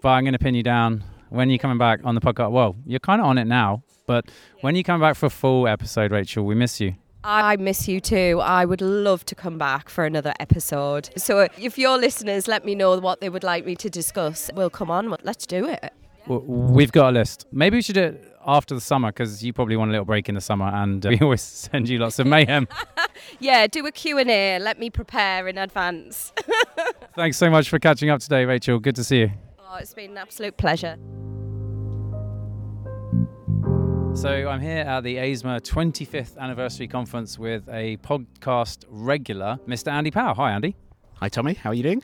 but 0.04 0.10
I'm 0.10 0.24
going 0.24 0.34
to 0.34 0.40
pin 0.40 0.54
you 0.54 0.64
down. 0.64 1.04
When 1.30 1.50
are 1.50 1.52
you 1.52 1.58
coming 1.58 1.80
back 1.80 2.02
on 2.04 2.14
the 2.14 2.22
podcast? 2.22 2.52
Well, 2.52 2.76
you're 2.86 3.00
kind 3.00 3.20
of 3.20 3.26
on 3.26 3.40
it 3.40 3.46
now, 3.46 3.82
but 4.06 4.30
when 4.62 4.76
you 4.76 4.84
come 4.84 5.02
back 5.02 5.16
for 5.16 5.26
a 5.26 5.32
full 5.32 5.68
episode, 5.68 6.12
Rachel, 6.12 6.46
we 6.46 6.54
miss 6.54 6.80
you. 6.80 6.94
I 7.28 7.56
miss 7.56 7.88
you 7.88 8.00
too. 8.00 8.40
I 8.44 8.66
would 8.66 8.82
love 8.82 9.26
to 9.26 9.34
come 9.34 9.58
back 9.58 9.90
for 9.90 10.06
another 10.06 10.32
episode. 10.40 11.10
So 11.18 11.48
if 11.58 11.76
your 11.76 11.98
listeners 11.98 12.48
let 12.48 12.64
me 12.64 12.76
know 12.76 13.00
what 13.00 13.20
they 13.20 13.30
would 13.30 13.44
like 13.44 13.66
me 13.66 13.76
to 13.78 13.90
discuss, 13.90 14.52
we'll 14.54 14.70
come 14.70 14.92
on. 14.92 15.16
Let's 15.24 15.48
do 15.48 15.68
it. 15.68 15.92
We've 16.28 16.92
got 16.92 17.10
a 17.10 17.12
list. 17.14 17.48
Maybe 17.52 17.78
we 17.78 17.82
should 17.82 17.96
do 17.96 18.04
it 18.04 18.38
after 18.46 18.76
the 18.76 18.82
summer 18.82 19.10
because 19.10 19.44
you 19.44 19.54
probably 19.54 19.76
want 19.76 19.90
a 19.90 19.94
little 19.94 20.06
break 20.06 20.30
in 20.30 20.36
the 20.36 20.42
summer 20.42 20.68
and 20.68 21.04
uh, 21.04 21.10
we 21.14 21.20
always 21.20 21.42
send 21.42 21.90
you 21.90 21.98
lots 21.98 22.20
of 22.20 22.28
mayhem. 22.28 22.68
yeah, 23.40 23.66
do 23.66 23.84
a 23.88 23.92
Q&A. 23.92 24.60
Let 24.60 24.78
me 24.78 24.92
prepare 24.92 25.48
in 25.48 25.58
advance. 25.58 26.32
Thanks 27.16 27.38
so 27.38 27.50
much 27.50 27.70
for 27.70 27.80
catching 27.80 28.12
up 28.12 28.20
today, 28.20 28.46
Rachel. 28.46 28.78
Good 28.78 28.96
to 28.98 29.04
see 29.04 29.22
you. 29.22 29.32
Oh, 29.68 29.78
it's 29.78 29.96
been 29.96 30.12
an 30.12 30.18
absolute 30.18 30.58
pleasure. 30.58 30.98
So 34.16 34.30
I'm 34.48 34.62
here 34.62 34.78
at 34.78 35.02
the 35.02 35.18
ASMA 35.18 35.60
25th 35.60 36.38
anniversary 36.38 36.88
conference 36.88 37.38
with 37.38 37.68
a 37.68 37.98
podcast 37.98 38.86
regular, 38.88 39.60
Mr. 39.68 39.92
Andy 39.92 40.10
Power. 40.10 40.34
Hi, 40.36 40.52
Andy. 40.52 40.78
Hi, 41.16 41.28
Tommy. 41.28 41.54
How 41.54 41.72
are 41.72 41.74
you 41.74 41.84
doing? 41.84 42.02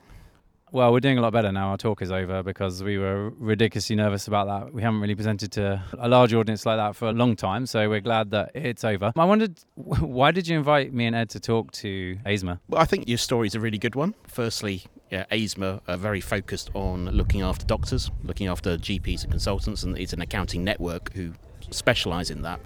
Well, 0.74 0.92
we're 0.92 1.00
doing 1.00 1.18
a 1.18 1.22
lot 1.22 1.32
better 1.32 1.54
now. 1.54 1.70
Our 1.70 1.78
talk 1.78 2.02
is 2.02 2.12
over 2.12 2.44
because 2.44 2.84
we 2.84 2.98
were 2.98 3.30
ridiculously 3.32 3.96
nervous 3.96 4.28
about 4.28 4.48
that. 4.48 4.74
We 4.74 4.82
haven't 4.82 5.00
really 5.00 5.16
presented 5.16 5.54
to 5.54 5.82
a 5.98 6.10
large 6.10 6.34
audience 6.34 6.66
like 6.66 6.78
that 6.78 6.98
for 6.98 7.08
a 7.08 7.14
long 7.14 7.38
time, 7.38 7.66
so 7.66 7.90
we're 7.90 8.02
glad 8.02 8.32
that 8.32 8.52
it's 8.56 8.84
over. 8.84 9.14
I 9.16 9.26
wondered, 9.26 9.60
why 9.76 10.32
did 10.32 10.50
you 10.50 10.58
invite 10.58 10.94
me 10.94 11.06
and 11.06 11.16
Ed 11.16 11.30
to 11.30 11.40
talk 11.40 11.72
to 11.74 12.18
ASMA? 12.26 12.60
Well, 12.68 12.82
I 12.82 12.86
think 12.86 13.08
your 13.08 13.20
story 13.20 13.48
is 13.48 13.56
a 13.56 13.60
really 13.62 13.78
good 13.78 13.96
one. 13.96 14.16
Firstly, 14.28 14.84
yeah, 15.10 15.26
ASMA 15.32 15.80
are 15.88 15.98
very 15.98 16.22
focused 16.22 16.72
on 16.74 17.06
looking 17.06 17.42
after 17.42 17.66
doctors, 17.66 18.12
looking 18.24 18.48
after 18.48 18.78
GPs 18.78 19.24
and 19.24 19.32
consultants, 19.32 19.84
and 19.84 19.98
it's 19.98 20.14
an 20.14 20.22
accounting 20.22 20.66
network 20.66 21.14
who 21.14 21.34
specialise 21.72 22.30
in 22.30 22.42
that. 22.44 22.60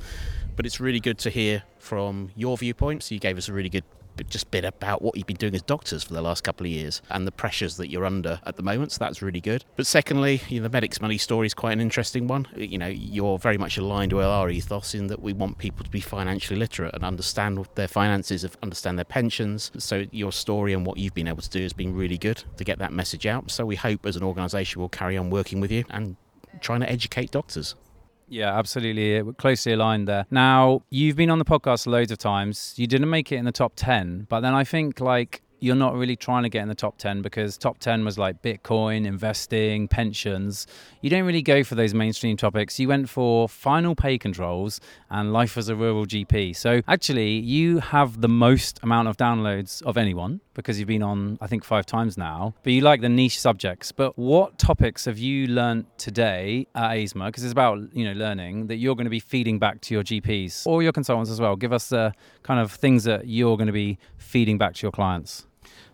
But 0.56 0.66
it's 0.66 0.80
really 0.80 1.00
good 1.00 1.18
to 1.20 1.30
hear 1.30 1.64
from 1.80 2.32
your 2.36 2.58
viewpoint. 2.58 3.04
So 3.04 3.16
you 3.16 3.20
gave 3.20 3.38
us 3.38 3.50
a 3.50 3.54
really 3.54 3.70
good 3.70 3.84
just 4.24 4.50
bit 4.52 4.64
about 4.64 5.02
what 5.02 5.18
you've 5.18 5.28
been 5.28 5.36
doing 5.36 5.54
as 5.54 5.62
doctors 5.62 6.04
for 6.04 6.14
the 6.14 6.22
last 6.22 6.44
couple 6.44 6.66
of 6.66 6.72
years 6.72 7.02
and 7.10 7.28
the 7.28 7.32
pressures 7.32 7.78
that 7.78 7.90
you're 7.90 8.06
under 8.06 8.40
at 8.46 8.56
the 8.56 8.64
moment. 8.64 8.92
So 8.92 9.00
that's 9.00 9.22
really 9.22 9.42
good. 9.42 9.66
But 9.76 9.88
secondly, 9.88 10.42
you 10.48 10.60
know, 10.60 10.64
the 10.64 10.70
medics 10.70 11.02
money 11.02 11.18
story 11.18 11.48
is 11.48 11.54
quite 11.54 11.74
an 11.74 11.82
interesting 11.82 12.28
one. 12.28 12.48
You 12.56 12.78
know, 12.78 12.88
you're 12.88 13.38
very 13.38 13.58
much 13.58 13.78
aligned 13.78 14.14
with 14.14 14.26
our 14.26 14.50
ethos 14.50 14.96
in 14.96 15.08
that 15.08 15.22
we 15.22 15.34
want 15.34 15.58
people 15.58 15.84
to 15.84 15.90
be 15.90 16.00
financially 16.00 16.58
literate 16.58 16.94
and 16.94 17.04
understand 17.04 17.68
their 17.76 17.88
finances, 17.88 18.46
understand 18.64 18.98
their 18.98 19.06
pensions. 19.06 19.72
So 19.78 20.06
your 20.12 20.32
story 20.32 20.74
and 20.74 20.86
what 20.86 20.98
you've 20.98 21.14
been 21.14 21.28
able 21.28 21.42
to 21.42 21.50
do 21.50 21.64
has 21.64 21.74
been 21.74 21.94
really 21.94 22.18
good 22.18 22.44
to 22.58 22.64
get 22.64 22.80
that 22.80 22.94
message 22.94 23.26
out. 23.26 23.52
So 23.52 23.66
we 23.66 23.76
hope 23.76 24.06
as 24.06 24.16
an 24.16 24.24
organisation 24.24 24.80
we'll 24.80 24.90
carry 24.90 25.18
on 25.18 25.30
working 25.30 25.60
with 25.60 25.72
you 25.72 25.84
and 25.90 26.16
trying 26.62 26.80
to 26.80 26.90
educate 26.90 27.32
doctors. 27.32 27.76
Yeah, 28.28 28.58
absolutely. 28.58 29.22
We're 29.22 29.34
closely 29.34 29.74
aligned 29.74 30.08
there. 30.08 30.26
Now, 30.32 30.82
you've 30.90 31.16
been 31.16 31.30
on 31.30 31.40
the 31.40 31.46
podcast 31.46 31.86
loads 31.86 32.12
of 32.12 32.18
times. 32.18 32.74
You 32.76 32.88
didn't 32.88 33.10
make 33.10 33.32
it 33.32 33.36
in 33.36 33.46
the 33.46 33.52
top 33.52 33.74
10, 33.76 34.28
but 34.30 34.42
then 34.42 34.54
I 34.54 34.64
think 34.64 35.00
like 35.00 35.42
you're 35.60 35.76
not 35.76 35.96
really 35.96 36.16
trying 36.16 36.44
to 36.44 36.50
get 36.50 36.62
in 36.62 36.68
the 36.68 36.76
top 36.76 36.98
10 36.98 37.22
because 37.22 37.58
top 37.58 37.80
10 37.80 38.04
was 38.06 38.18
like 38.18 38.42
Bitcoin, 38.42 39.06
investing, 39.06 39.88
pensions. 39.88 40.68
You 41.02 41.10
don't 41.10 41.26
really 41.26 41.42
go 41.42 41.64
for 41.64 41.76
those 41.76 41.94
mainstream 41.94 42.38
topics. 42.38 42.80
You 42.80 42.88
went 42.88 43.10
for 43.10 43.48
final 43.48 43.96
pay 43.96 44.18
controls 44.18 44.80
and 45.10 45.32
life 45.32 45.58
as 45.58 45.70
a 45.70 45.76
rural 45.76 46.06
GP. 46.06 46.56
So 46.56 46.82
actually, 46.88 47.40
you 47.40 47.80
have 47.80 48.22
the 48.22 48.28
most 48.28 48.80
amount 48.84 49.08
of 49.08 49.18
downloads 49.18 49.82
of 49.84 49.98
anyone 49.98 50.42
because 50.56 50.80
you've 50.80 50.88
been 50.88 51.04
on, 51.04 51.38
I 51.40 51.48
think, 51.48 51.64
five 51.64 51.86
times 51.86 52.18
now. 52.18 52.56
But 52.64 52.74
you 52.74 52.82
like 52.82 53.02
the 53.02 53.10
niche 53.10 53.40
subjects. 53.40 53.92
But 53.92 54.18
what 54.18 54.58
topics 54.58 55.06
have 55.06 55.20
you 55.20 55.46
learned 55.48 55.86
today 55.98 56.68
at 56.74 56.92
ASMA? 56.92 57.28
Because 57.28 57.44
it's 57.44 57.52
about, 57.52 57.80
you 57.94 58.06
know, 58.06 58.14
learning 58.14 58.68
that 58.68 58.78
you're 58.78 58.96
going 58.96 59.06
to 59.06 59.12
be 59.12 59.20
feeding 59.20 59.60
back 59.60 59.82
to 59.82 59.94
your 59.94 60.04
GPs 60.04 60.66
or 60.66 60.82
your 60.82 60.92
consultants 60.92 61.30
as 61.30 61.40
well. 61.40 61.56
Give 61.56 61.72
us 61.72 61.90
the 61.90 62.14
kind 62.42 62.60
of 62.60 62.72
things 62.72 63.04
that 63.04 63.28
you're 63.28 63.58
going 63.58 63.68
to 63.68 63.74
be 63.74 64.00
feeding 64.18 64.58
back 64.58 64.74
to 64.76 64.82
your 64.82 64.92
clients. 64.92 65.46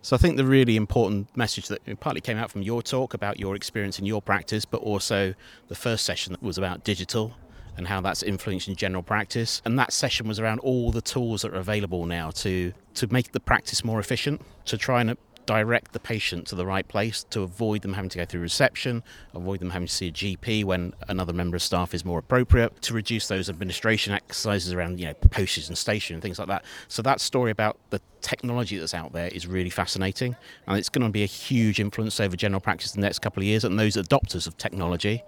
So 0.04 0.16
I 0.16 0.20
think 0.20 0.38
the 0.38 0.46
really 0.46 0.78
important 0.78 1.36
message 1.38 1.68
that 1.68 1.82
partly 2.00 2.22
came 2.22 2.38
out 2.38 2.50
from 2.50 2.62
your 2.62 2.82
talk 2.82 3.14
about 3.14 3.40
your 3.40 3.56
experience 3.56 4.00
in 4.00 4.06
your 4.06 4.22
practice, 4.22 4.66
but 4.66 4.82
also 4.82 5.34
the 5.68 5.76
first 5.76 6.06
session 6.06 6.34
that 6.34 6.42
was 6.42 6.58
about 6.58 6.84
digital 6.84 7.36
and 7.78 7.88
how 7.88 8.02
that's 8.02 8.24
influencing 8.24 8.76
general 8.76 9.04
practice. 9.04 9.62
And 9.66 9.78
that 9.80 9.94
session 9.94 10.28
was 10.28 10.40
around 10.40 10.60
all 10.60 10.92
the 10.92 11.02
tools 11.02 11.42
that 11.42 11.54
are 11.54 11.60
available 11.60 12.06
now 12.06 12.32
to 12.32 12.74
to 12.94 13.08
make 13.08 13.32
the 13.32 13.40
practice 13.40 13.84
more 13.86 14.00
efficient, 14.00 14.42
to 14.66 14.78
try 14.78 15.02
and 15.02 15.18
direct 15.46 15.92
the 15.92 16.00
patient 16.00 16.48
to 16.48 16.56
the 16.56 16.66
right 16.66 16.88
place 16.88 17.24
to 17.30 17.42
avoid 17.42 17.82
them 17.82 17.94
having 17.94 18.10
to 18.10 18.18
go 18.18 18.26
through 18.26 18.42
reception, 18.42 19.04
avoid 19.34 19.60
them 19.60 19.70
having 19.70 19.88
to 19.88 19.94
see 19.94 20.08
a 20.08 20.12
GP 20.12 20.64
when 20.64 20.94
another 21.08 21.34
member 21.34 21.56
of 21.56 21.62
staff 21.62 21.94
is 21.94 22.06
more 22.06 22.20
appropriate, 22.20 22.82
to 22.82 22.94
reduce 22.94 23.28
those 23.28 23.50
administration 23.50 24.14
exercises 24.14 24.74
around, 24.74 25.00
you 25.00 25.08
know, 25.08 25.14
postage 25.14 25.68
and 25.68 25.78
station 25.78 26.14
and 26.14 26.24
things 26.24 26.40
like 26.40 26.48
that. 26.48 26.64
So 26.88 27.02
that 27.02 27.20
story 27.20 27.52
about 27.52 27.78
the 27.90 28.02
technology 28.22 28.78
that's 28.78 28.94
out 28.94 29.14
there 29.14 29.28
is 29.30 29.48
really 29.48 29.70
fascinating 29.70 30.36
and 30.68 30.78
it's 30.78 30.90
going 30.90 31.06
to 31.06 31.12
be 31.12 31.24
a 31.24 31.28
huge 31.28 31.80
influence 31.80 32.20
over 32.20 32.36
general 32.36 32.62
practice 32.62 32.96
in 32.96 33.02
the 33.02 33.06
next 33.06 33.20
couple 33.20 33.42
of 33.42 33.46
years 33.46 33.64
and 33.64 33.80
those 33.80 33.96
adopters 33.96 34.48
of 34.48 34.58
technology 34.58 35.24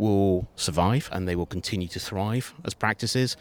will 0.00 0.48
survive 0.56 1.08
and 1.12 1.28
they 1.28 1.36
will 1.36 1.46
continue 1.46 1.88
to 1.88 2.00
thrive 2.00 2.52
as 2.64 2.74
practices. 2.74 3.36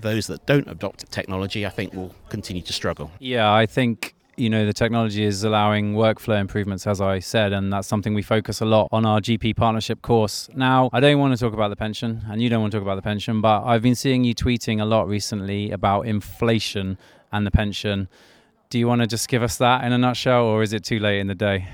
Those 0.00 0.26
that 0.26 0.44
don't 0.46 0.68
adopt 0.68 1.10
technology, 1.10 1.64
I 1.64 1.70
think, 1.70 1.94
will 1.94 2.14
continue 2.28 2.62
to 2.62 2.72
struggle. 2.72 3.10
Yeah, 3.18 3.52
I 3.52 3.66
think 3.66 4.14
you 4.36 4.48
know 4.48 4.64
the 4.64 4.72
technology 4.72 5.22
is 5.22 5.44
allowing 5.44 5.94
workflow 5.94 6.40
improvements 6.40 6.86
as 6.86 7.00
i 7.00 7.18
said 7.18 7.52
and 7.52 7.70
that's 7.70 7.86
something 7.86 8.14
we 8.14 8.22
focus 8.22 8.62
a 8.62 8.64
lot 8.64 8.88
on 8.90 9.04
our 9.04 9.20
gp 9.20 9.54
partnership 9.54 10.00
course 10.00 10.48
now 10.54 10.88
i 10.94 11.00
don't 11.00 11.18
want 11.18 11.36
to 11.36 11.38
talk 11.38 11.52
about 11.52 11.68
the 11.68 11.76
pension 11.76 12.22
and 12.30 12.40
you 12.40 12.48
don't 12.48 12.62
want 12.62 12.72
to 12.72 12.78
talk 12.78 12.82
about 12.82 12.94
the 12.94 13.02
pension 13.02 13.42
but 13.42 13.62
i've 13.64 13.82
been 13.82 13.94
seeing 13.94 14.24
you 14.24 14.34
tweeting 14.34 14.80
a 14.80 14.84
lot 14.84 15.06
recently 15.06 15.70
about 15.72 16.06
inflation 16.06 16.96
and 17.32 17.46
the 17.46 17.50
pension 17.50 18.08
do 18.70 18.78
you 18.78 18.86
want 18.86 19.00
to 19.02 19.06
just 19.06 19.28
give 19.28 19.42
us 19.42 19.58
that 19.58 19.84
in 19.84 19.92
a 19.92 19.98
nutshell 19.98 20.44
or 20.44 20.62
is 20.62 20.72
it 20.72 20.84
too 20.84 21.00
late 21.00 21.18
in 21.18 21.26
the 21.26 21.34
day 21.34 21.68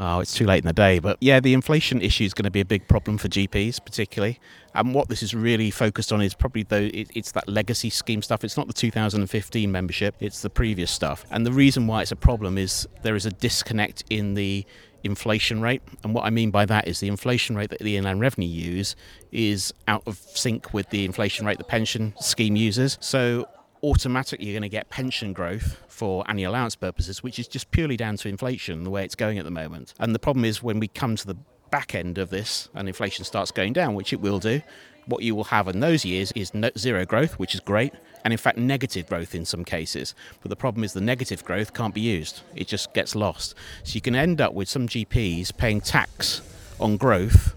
Oh, 0.00 0.20
it's 0.20 0.32
too 0.32 0.46
late 0.46 0.58
in 0.62 0.66
the 0.66 0.72
day. 0.72 1.00
But 1.00 1.18
yeah, 1.20 1.40
the 1.40 1.54
inflation 1.54 2.00
issue 2.00 2.24
is 2.24 2.32
going 2.32 2.44
to 2.44 2.50
be 2.50 2.60
a 2.60 2.64
big 2.64 2.86
problem 2.86 3.18
for 3.18 3.28
GPs, 3.28 3.84
particularly. 3.84 4.38
And 4.74 4.94
what 4.94 5.08
this 5.08 5.24
is 5.24 5.34
really 5.34 5.72
focused 5.72 6.12
on 6.12 6.22
is 6.22 6.34
probably 6.34 6.62
though 6.62 6.88
it's 6.92 7.32
that 7.32 7.48
legacy 7.48 7.90
scheme 7.90 8.22
stuff. 8.22 8.44
It's 8.44 8.56
not 8.56 8.68
the 8.68 8.72
2015 8.72 9.72
membership; 9.72 10.14
it's 10.20 10.40
the 10.42 10.50
previous 10.50 10.90
stuff. 10.90 11.24
And 11.30 11.44
the 11.44 11.52
reason 11.52 11.88
why 11.88 12.02
it's 12.02 12.12
a 12.12 12.16
problem 12.16 12.58
is 12.58 12.86
there 13.02 13.16
is 13.16 13.26
a 13.26 13.30
disconnect 13.30 14.04
in 14.08 14.34
the 14.34 14.64
inflation 15.02 15.60
rate. 15.60 15.82
And 16.04 16.14
what 16.14 16.24
I 16.24 16.30
mean 16.30 16.50
by 16.50 16.64
that 16.66 16.86
is 16.86 17.00
the 17.00 17.08
inflation 17.08 17.56
rate 17.56 17.70
that 17.70 17.80
the 17.80 17.96
Inland 17.96 18.20
Revenue 18.20 18.48
use 18.48 18.94
is 19.32 19.72
out 19.88 20.02
of 20.06 20.16
sync 20.16 20.72
with 20.72 20.90
the 20.90 21.04
inflation 21.04 21.44
rate 21.44 21.58
the 21.58 21.64
pension 21.64 22.14
scheme 22.20 22.54
uses. 22.54 22.98
So 23.00 23.48
automatically 23.82 24.46
you're 24.46 24.54
going 24.54 24.62
to 24.62 24.68
get 24.68 24.88
pension 24.90 25.32
growth 25.32 25.82
for 25.88 26.24
annual 26.28 26.52
allowance 26.52 26.76
purposes, 26.76 27.22
which 27.22 27.38
is 27.38 27.48
just 27.48 27.70
purely 27.70 27.96
down 27.96 28.16
to 28.16 28.28
inflation, 28.28 28.84
the 28.84 28.90
way 28.90 29.04
it's 29.04 29.14
going 29.14 29.38
at 29.38 29.44
the 29.44 29.50
moment. 29.50 29.94
And 29.98 30.14
the 30.14 30.18
problem 30.18 30.44
is 30.44 30.62
when 30.62 30.78
we 30.80 30.88
come 30.88 31.16
to 31.16 31.26
the 31.26 31.36
back 31.70 31.94
end 31.94 32.18
of 32.18 32.30
this 32.30 32.68
and 32.74 32.88
inflation 32.88 33.24
starts 33.24 33.50
going 33.50 33.72
down, 33.72 33.94
which 33.94 34.12
it 34.12 34.20
will 34.20 34.38
do, 34.38 34.62
what 35.06 35.22
you 35.22 35.34
will 35.34 35.44
have 35.44 35.68
in 35.68 35.80
those 35.80 36.04
years 36.04 36.32
is 36.32 36.52
zero 36.76 37.04
growth, 37.04 37.38
which 37.38 37.54
is 37.54 37.60
great, 37.60 37.94
and 38.24 38.32
in 38.32 38.38
fact 38.38 38.58
negative 38.58 39.06
growth 39.06 39.34
in 39.34 39.44
some 39.44 39.64
cases. 39.64 40.14
But 40.42 40.50
the 40.50 40.56
problem 40.56 40.84
is 40.84 40.92
the 40.92 41.00
negative 41.00 41.44
growth 41.44 41.72
can't 41.72 41.94
be 41.94 42.00
used, 42.00 42.42
it 42.54 42.68
just 42.68 42.92
gets 42.92 43.14
lost. 43.14 43.54
So 43.84 43.94
you 43.94 44.00
can 44.00 44.14
end 44.14 44.40
up 44.40 44.54
with 44.54 44.68
some 44.68 44.86
GPs 44.86 45.56
paying 45.56 45.80
tax 45.80 46.42
on 46.78 46.96
growth 46.96 47.54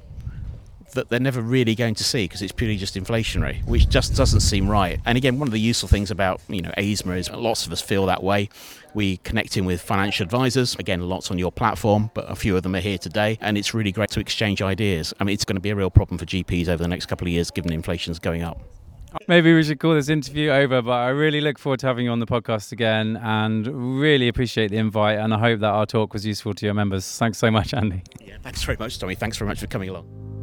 that 0.92 1.10
they're 1.10 1.20
never 1.20 1.42
really 1.42 1.76
going 1.76 1.96
to 1.96 2.04
see 2.04 2.26
because 2.26 2.42
it's 2.42 2.52
purely 2.52 2.78
just 2.78 2.96
inflationary, 2.96 3.66
which 3.66 3.90
just 3.90 4.16
doesn't 4.16 4.42
seem 4.42 4.70
right. 4.70 5.00
And 5.06 5.18
again, 5.18 5.40
one 5.40 5.48
of 5.48 5.52
the 5.52 5.60
useful 5.60 5.90
things 5.90 6.12
about 6.12 6.42
you 6.48 6.62
know 6.62 6.72
ASMA 6.78 7.18
is 7.18 7.30
lots 7.30 7.66
of 7.66 7.72
us 7.72 7.82
feel 7.82 8.06
that 8.08 8.24
way. 8.24 8.50
We 8.94 9.18
connect 9.18 9.56
in 9.56 9.66
with 9.66 9.82
financial 9.82 10.24
advisors. 10.24 10.76
Again, 10.76 11.02
lots 11.08 11.32
on 11.32 11.40
your 11.40 11.52
platform, 11.52 12.12
but 12.14 12.30
a 12.30 12.36
few 12.36 12.58
of 12.58 12.64
them 12.64 12.76
are 12.76 12.82
here 12.82 12.98
today, 12.98 13.38
and 13.42 13.58
it's 13.58 13.74
really 13.74 13.92
great 13.92 14.10
to 14.12 14.20
exchange 14.20 14.62
ideas. 14.62 15.14
I 15.20 15.24
mean, 15.24 15.34
it's 15.34 15.46
going 15.46 15.56
to 15.56 15.62
be 15.62 15.70
a 15.70 15.76
real 15.76 15.90
problem 15.90 16.18
for 16.18 16.26
GPs 16.26 16.68
over 16.68 16.84
the 16.84 16.90
next 16.90 17.06
couple 17.06 17.28
of 17.28 17.32
years, 17.32 17.52
given 17.52 17.72
inflation's 17.72 18.20
going 18.20 18.42
up. 18.42 18.60
Maybe 19.28 19.54
we 19.54 19.64
should 19.64 19.80
call 19.80 19.94
this 19.94 20.08
interview 20.10 20.52
over, 20.52 20.82
but 20.82 20.92
I 20.92 21.10
really 21.10 21.42
look 21.42 21.60
forward 21.60 21.82
to 21.82 21.88
having 21.88 22.06
you 22.06 22.12
on 22.12 22.20
the 22.20 22.26
podcast 22.26 22.72
again 22.72 23.18
and 23.18 24.00
really 24.00 24.30
appreciate 24.30 24.72
the 24.72 24.78
invite. 24.78 25.20
And 25.20 25.34
I 25.34 25.40
hope 25.40 25.60
that 25.60 25.70
our 25.70 25.86
talk 25.86 26.14
was 26.14 26.26
useful 26.26 26.54
to 26.54 26.66
your 26.66 26.74
members. 26.74 27.18
Thanks 27.18 27.38
so 27.38 27.52
much, 27.52 27.74
Andy. 27.74 28.04
Yeah, 28.22 28.38
thanks 28.42 28.64
very 28.64 28.78
much, 28.78 29.00
Tommy. 29.00 29.16
Thanks 29.16 29.38
very 29.38 29.50
much 29.50 29.60
for 29.60 29.68
coming 29.68 29.90
along. 29.90 30.41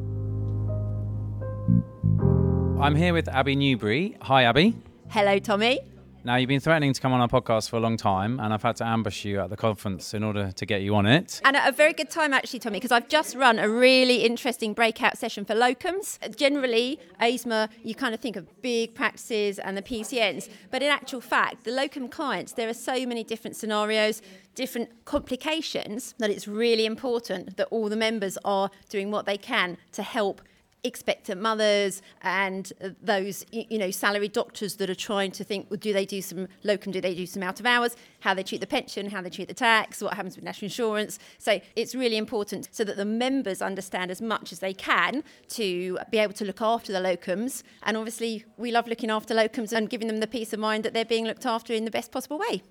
I'm 2.81 2.95
here 2.95 3.13
with 3.13 3.29
Abby 3.29 3.57
Newbury. 3.57 4.17
Hi, 4.23 4.45
Abby. 4.45 4.77
Hello, 5.09 5.39
Tommy. 5.39 5.81
Now, 6.25 6.37
you've 6.37 6.49
been 6.49 6.61
threatening 6.61 6.93
to 6.93 7.01
come 7.01 7.13
on 7.13 7.21
our 7.21 7.29
podcast 7.29 7.71
for 7.71 7.77
a 7.77 7.81
long 7.81 7.97
time, 7.97 8.39
and 8.41 8.53
I've 8.53 8.63
had 8.63 8.77
to 8.77 8.87
ambush 8.87 9.25
you 9.25 9.41
at 9.41 9.51
the 9.51 9.57
conference 9.57 10.15
in 10.15 10.23
order 10.23 10.53
to 10.53 10.67
get 10.67 10.83
you 10.83 10.95
on 10.95 11.07
it. 11.07 11.41
And 11.45 11.57
at 11.57 11.69
a 11.69 11.73
very 11.73 11.93
good 11.93 12.11
time, 12.11 12.35
actually, 12.35 12.59
Tommy, 12.59 12.79
because 12.79 12.93
I've 12.93 13.09
just 13.09 13.35
run 13.35 13.59
a 13.59 13.69
really 13.69 14.25
interesting 14.25 14.75
breakout 14.75 15.17
session 15.17 15.45
for 15.45 15.55
locums. 15.55 16.19
Generally, 16.37 17.01
ASMA, 17.21 17.69
you 17.83 17.95
kind 17.95 18.15
of 18.15 18.21
think 18.21 18.37
of 18.37 18.63
big 18.63 18.95
practices 18.95 19.59
and 19.59 19.77
the 19.77 19.83
PCNs, 19.83 20.49
but 20.71 20.83
in 20.83 20.89
actual 20.89 21.21
fact, 21.21 21.65
the 21.65 21.71
locum 21.71 22.09
clients, 22.09 22.53
there 22.53 22.69
are 22.69 22.75
so 22.75 23.07
many 23.07 23.25
different 23.25 23.57
scenarios, 23.57 24.21
different 24.55 25.05
complications, 25.05 26.15
that 26.19 26.31
it's 26.31 26.47
really 26.47 26.85
important 26.85 27.57
that 27.57 27.69
all 27.71 27.89
the 27.89 27.97
members 27.97 28.37
are 28.45 28.71
doing 28.89 29.11
what 29.11 29.25
they 29.25 29.39
can 29.39 29.79
to 29.93 30.03
help 30.03 30.43
expectant 30.85 31.41
mothers 31.41 32.03
and 32.23 32.73
uh, 32.83 32.91
those 33.03 33.45
you 33.51 33.79
know 33.79 33.91
salaried 33.91 34.33
doctors 34.33 34.77
that 34.77 34.89
are 34.89 34.95
trying 34.95 35.31
to 35.31 35.43
think 35.43 35.67
well 35.71 35.79
do 35.79 35.93
they 35.93 36.05
do 36.05 36.23
some 36.23 36.47
locum 36.63 36.93
do 36.93 37.01
they 37.01 37.15
do 37.15 37.27
some 37.27 37.43
out 37.43 37.61
of 37.61 37.67
hours? 37.67 37.97
How 38.21 38.35
they 38.35 38.43
treat 38.43 38.61
the 38.61 38.67
pension 38.67 39.11
how 39.11 39.21
they 39.21 39.31
treat 39.31 39.49
the 39.49 39.55
tax 39.55 40.01
what 40.03 40.15
happens 40.15 40.37
with 40.37 40.45
national 40.45 40.67
insurance? 40.67 41.19
So 41.39 41.61
it's 41.77 41.95
really 41.95 42.17
important 42.17 42.69
so 42.73 42.85
that 42.85 42.97
the 42.97 43.05
members 43.05 43.61
understand 43.61 44.11
as 44.11 44.23
much 44.23 44.53
as 44.53 44.61
they 44.61 44.75
can 44.75 45.25
to 45.51 45.99
be 46.11 46.19
able 46.19 46.35
to 46.35 46.45
look 46.45 46.63
after 46.63 46.93
the 46.93 47.01
locums. 47.01 47.63
And 47.83 47.97
obviously 47.97 48.45
we 48.57 48.71
love 48.71 48.87
looking 48.87 49.11
after 49.11 49.35
locums 49.35 49.73
and 49.73 49.91
giving 49.91 50.07
them 50.07 50.19
the 50.19 50.27
peace 50.27 50.53
of 50.53 50.61
mind 50.61 50.85
that 50.85 50.95
they're 50.95 51.05
being 51.05 51.27
looked 51.27 51.47
after 51.47 51.73
in 51.73 51.85
the 51.85 51.91
best 51.91 52.13
possible 52.13 52.39
way 52.39 52.63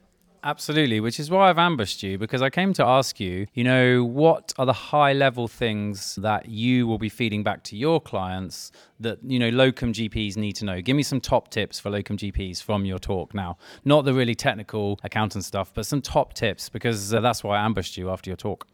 Absolutely, 0.43 0.99
which 0.99 1.19
is 1.19 1.29
why 1.29 1.49
I've 1.49 1.57
ambushed 1.57 2.03
you 2.03 2.17
because 2.17 2.41
I 2.41 2.49
came 2.49 2.73
to 2.73 2.85
ask 2.85 3.19
you, 3.19 3.47
you 3.53 3.63
know, 3.63 4.03
what 4.03 4.53
are 4.57 4.65
the 4.65 4.73
high 4.73 5.13
level 5.13 5.47
things 5.47 6.15
that 6.15 6.47
you 6.47 6.87
will 6.87 6.97
be 6.97 7.09
feeding 7.09 7.43
back 7.43 7.63
to 7.63 7.75
your 7.75 7.99
clients 7.99 8.71
that, 8.99 9.19
you 9.23 9.39
know, 9.39 9.49
locum 9.49 9.93
GPs 9.93 10.37
need 10.37 10.53
to 10.53 10.65
know? 10.65 10.81
Give 10.81 10.95
me 10.95 11.03
some 11.03 11.19
top 11.19 11.49
tips 11.49 11.79
for 11.79 11.89
locum 11.89 12.17
GPs 12.17 12.61
from 12.61 12.85
your 12.85 12.99
talk 12.99 13.33
now. 13.33 13.57
Not 13.83 14.05
the 14.05 14.13
really 14.13 14.35
technical 14.35 14.99
accountant 15.03 15.43
stuff, 15.43 15.71
but 15.73 15.85
some 15.85 16.01
top 16.01 16.33
tips 16.33 16.69
because 16.69 17.13
uh, 17.13 17.19
that's 17.19 17.43
why 17.43 17.57
I 17.57 17.65
ambushed 17.65 17.97
you 17.97 18.09
after 18.09 18.29
your 18.29 18.37
talk. 18.37 18.67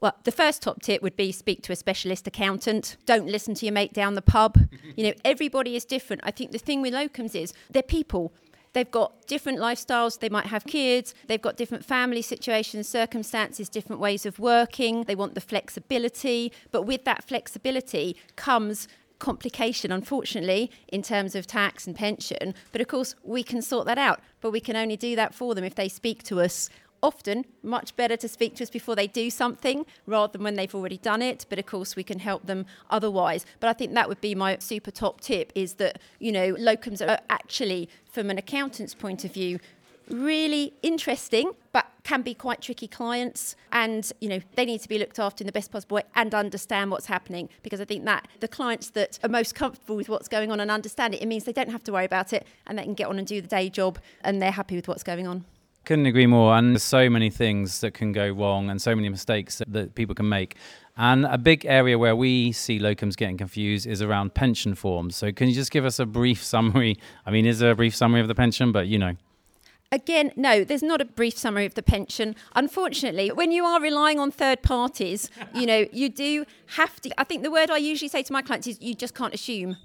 Well, 0.00 0.16
the 0.22 0.32
first 0.32 0.62
top 0.62 0.80
tip 0.80 1.02
would 1.02 1.16
be 1.16 1.32
speak 1.32 1.62
to 1.62 1.72
a 1.72 1.76
specialist 1.76 2.26
accountant. 2.28 2.96
Don't 3.04 3.26
listen 3.26 3.54
to 3.54 3.66
your 3.66 3.72
mate 3.72 3.92
down 3.92 4.14
the 4.14 4.22
pub. 4.22 4.56
you 4.96 5.04
know, 5.04 5.12
everybody 5.24 5.74
is 5.74 5.84
different. 5.84 6.22
I 6.24 6.30
think 6.30 6.52
the 6.52 6.58
thing 6.58 6.82
with 6.82 6.94
locums 6.94 7.34
is 7.34 7.52
they're 7.70 7.82
people. 7.82 8.32
They've 8.72 8.90
got 8.90 9.26
different 9.26 9.58
lifestyles. 9.58 10.18
They 10.18 10.28
might 10.28 10.46
have 10.46 10.64
kids. 10.64 11.14
They've 11.26 11.40
got 11.40 11.56
different 11.56 11.84
family 11.84 12.22
situations, 12.22 12.88
circumstances, 12.88 13.68
different 13.68 14.00
ways 14.00 14.26
of 14.26 14.38
working. 14.38 15.04
They 15.04 15.14
want 15.14 15.34
the 15.34 15.40
flexibility. 15.40 16.52
But 16.70 16.82
with 16.82 17.04
that 17.04 17.24
flexibility 17.24 18.16
comes 18.36 18.88
complication, 19.18 19.90
unfortunately, 19.90 20.70
in 20.88 21.02
terms 21.02 21.34
of 21.34 21.46
tax 21.46 21.86
and 21.86 21.96
pension. 21.96 22.54
But 22.72 22.80
of 22.80 22.88
course, 22.88 23.14
we 23.24 23.42
can 23.42 23.62
sort 23.62 23.86
that 23.86 23.98
out. 23.98 24.20
But 24.40 24.52
we 24.52 24.60
can 24.60 24.76
only 24.76 24.96
do 24.96 25.16
that 25.16 25.34
for 25.34 25.54
them 25.54 25.64
if 25.64 25.74
they 25.74 25.88
speak 25.88 26.22
to 26.24 26.40
us 26.40 26.70
often 27.02 27.44
much 27.62 27.94
better 27.96 28.16
to 28.16 28.28
speak 28.28 28.56
to 28.56 28.64
us 28.64 28.70
before 28.70 28.96
they 28.96 29.06
do 29.06 29.30
something 29.30 29.86
rather 30.06 30.32
than 30.32 30.42
when 30.42 30.54
they've 30.54 30.74
already 30.74 30.98
done 30.98 31.22
it 31.22 31.46
but 31.48 31.58
of 31.58 31.66
course 31.66 31.96
we 31.96 32.02
can 32.02 32.18
help 32.18 32.46
them 32.46 32.66
otherwise. 32.90 33.44
But 33.60 33.68
i 33.68 33.72
think 33.72 33.94
that 33.94 34.08
would 34.08 34.20
be 34.20 34.34
my 34.34 34.58
super 34.58 34.90
top 34.90 35.20
tip 35.20 35.52
is 35.54 35.74
that 35.74 36.00
you 36.18 36.32
know 36.32 36.54
locums 36.54 37.06
are 37.06 37.18
actually 37.30 37.88
from 38.10 38.30
an 38.30 38.38
accountant's 38.38 38.94
point 38.94 39.24
of 39.24 39.32
view 39.32 39.58
really 40.10 40.72
interesting 40.82 41.52
but 41.72 41.86
can 42.02 42.22
be 42.22 42.32
quite 42.32 42.62
tricky 42.62 42.88
clients 42.88 43.54
and 43.72 44.10
you 44.20 44.28
know 44.28 44.40
they 44.54 44.64
need 44.64 44.80
to 44.80 44.88
be 44.88 44.98
looked 44.98 45.18
after 45.18 45.42
in 45.42 45.46
the 45.46 45.52
best 45.52 45.70
possible 45.70 45.96
way 45.96 46.02
and 46.14 46.34
understand 46.34 46.90
what's 46.90 47.06
happening 47.06 47.48
because 47.62 47.80
i 47.80 47.84
think 47.84 48.04
that 48.04 48.26
the 48.40 48.48
clients 48.48 48.90
that 48.90 49.18
are 49.22 49.28
most 49.28 49.54
comfortable 49.54 49.96
with 49.96 50.08
what's 50.08 50.28
going 50.28 50.50
on 50.50 50.60
and 50.60 50.70
understand 50.70 51.14
it 51.14 51.22
it 51.22 51.26
means 51.26 51.44
they 51.44 51.52
don't 51.52 51.70
have 51.70 51.84
to 51.84 51.92
worry 51.92 52.06
about 52.06 52.32
it 52.32 52.46
and 52.66 52.78
they 52.78 52.84
can 52.84 52.94
get 52.94 53.06
on 53.06 53.18
and 53.18 53.26
do 53.26 53.40
the 53.40 53.48
day 53.48 53.68
job 53.68 53.98
and 54.22 54.40
they're 54.40 54.50
happy 54.50 54.76
with 54.76 54.88
what's 54.88 55.02
going 55.02 55.26
on 55.26 55.44
couldn't 55.88 56.04
agree 56.04 56.26
more. 56.26 56.54
And 56.54 56.74
there's 56.74 56.82
so 56.82 57.08
many 57.08 57.30
things 57.30 57.80
that 57.80 57.94
can 57.94 58.12
go 58.12 58.28
wrong 58.28 58.68
and 58.68 58.80
so 58.80 58.94
many 58.94 59.08
mistakes 59.08 59.56
that, 59.56 59.72
that, 59.72 59.94
people 59.94 60.14
can 60.14 60.28
make. 60.28 60.54
And 60.98 61.24
a 61.24 61.38
big 61.38 61.64
area 61.64 61.98
where 61.98 62.14
we 62.14 62.52
see 62.52 62.78
locums 62.78 63.16
getting 63.16 63.38
confused 63.38 63.86
is 63.86 64.02
around 64.02 64.34
pension 64.34 64.74
forms. 64.74 65.16
So 65.16 65.32
can 65.32 65.48
you 65.48 65.54
just 65.54 65.70
give 65.70 65.86
us 65.86 65.98
a 65.98 66.04
brief 66.04 66.44
summary? 66.44 66.98
I 67.24 67.30
mean, 67.30 67.46
is 67.46 67.60
there 67.60 67.70
a 67.70 67.74
brief 67.74 67.96
summary 67.96 68.20
of 68.20 68.28
the 68.28 68.34
pension? 68.34 68.70
But 68.70 68.86
you 68.88 68.98
know. 68.98 69.14
Again, 69.90 70.30
no, 70.36 70.62
there's 70.62 70.82
not 70.82 71.00
a 71.00 71.06
brief 71.06 71.38
summary 71.38 71.64
of 71.64 71.72
the 71.72 71.82
pension. 71.82 72.36
Unfortunately, 72.54 73.32
when 73.32 73.50
you 73.50 73.64
are 73.64 73.80
relying 73.80 74.18
on 74.18 74.30
third 74.30 74.60
parties, 74.60 75.30
you 75.54 75.64
know, 75.64 75.86
you 75.90 76.10
do 76.10 76.44
have 76.76 77.00
to. 77.00 77.18
I 77.18 77.24
think 77.24 77.42
the 77.42 77.50
word 77.50 77.70
I 77.70 77.78
usually 77.78 78.10
say 78.10 78.22
to 78.22 78.32
my 78.34 78.42
clients 78.42 78.66
is 78.66 78.78
you 78.82 78.94
just 78.94 79.14
can't 79.14 79.32
assume 79.32 79.78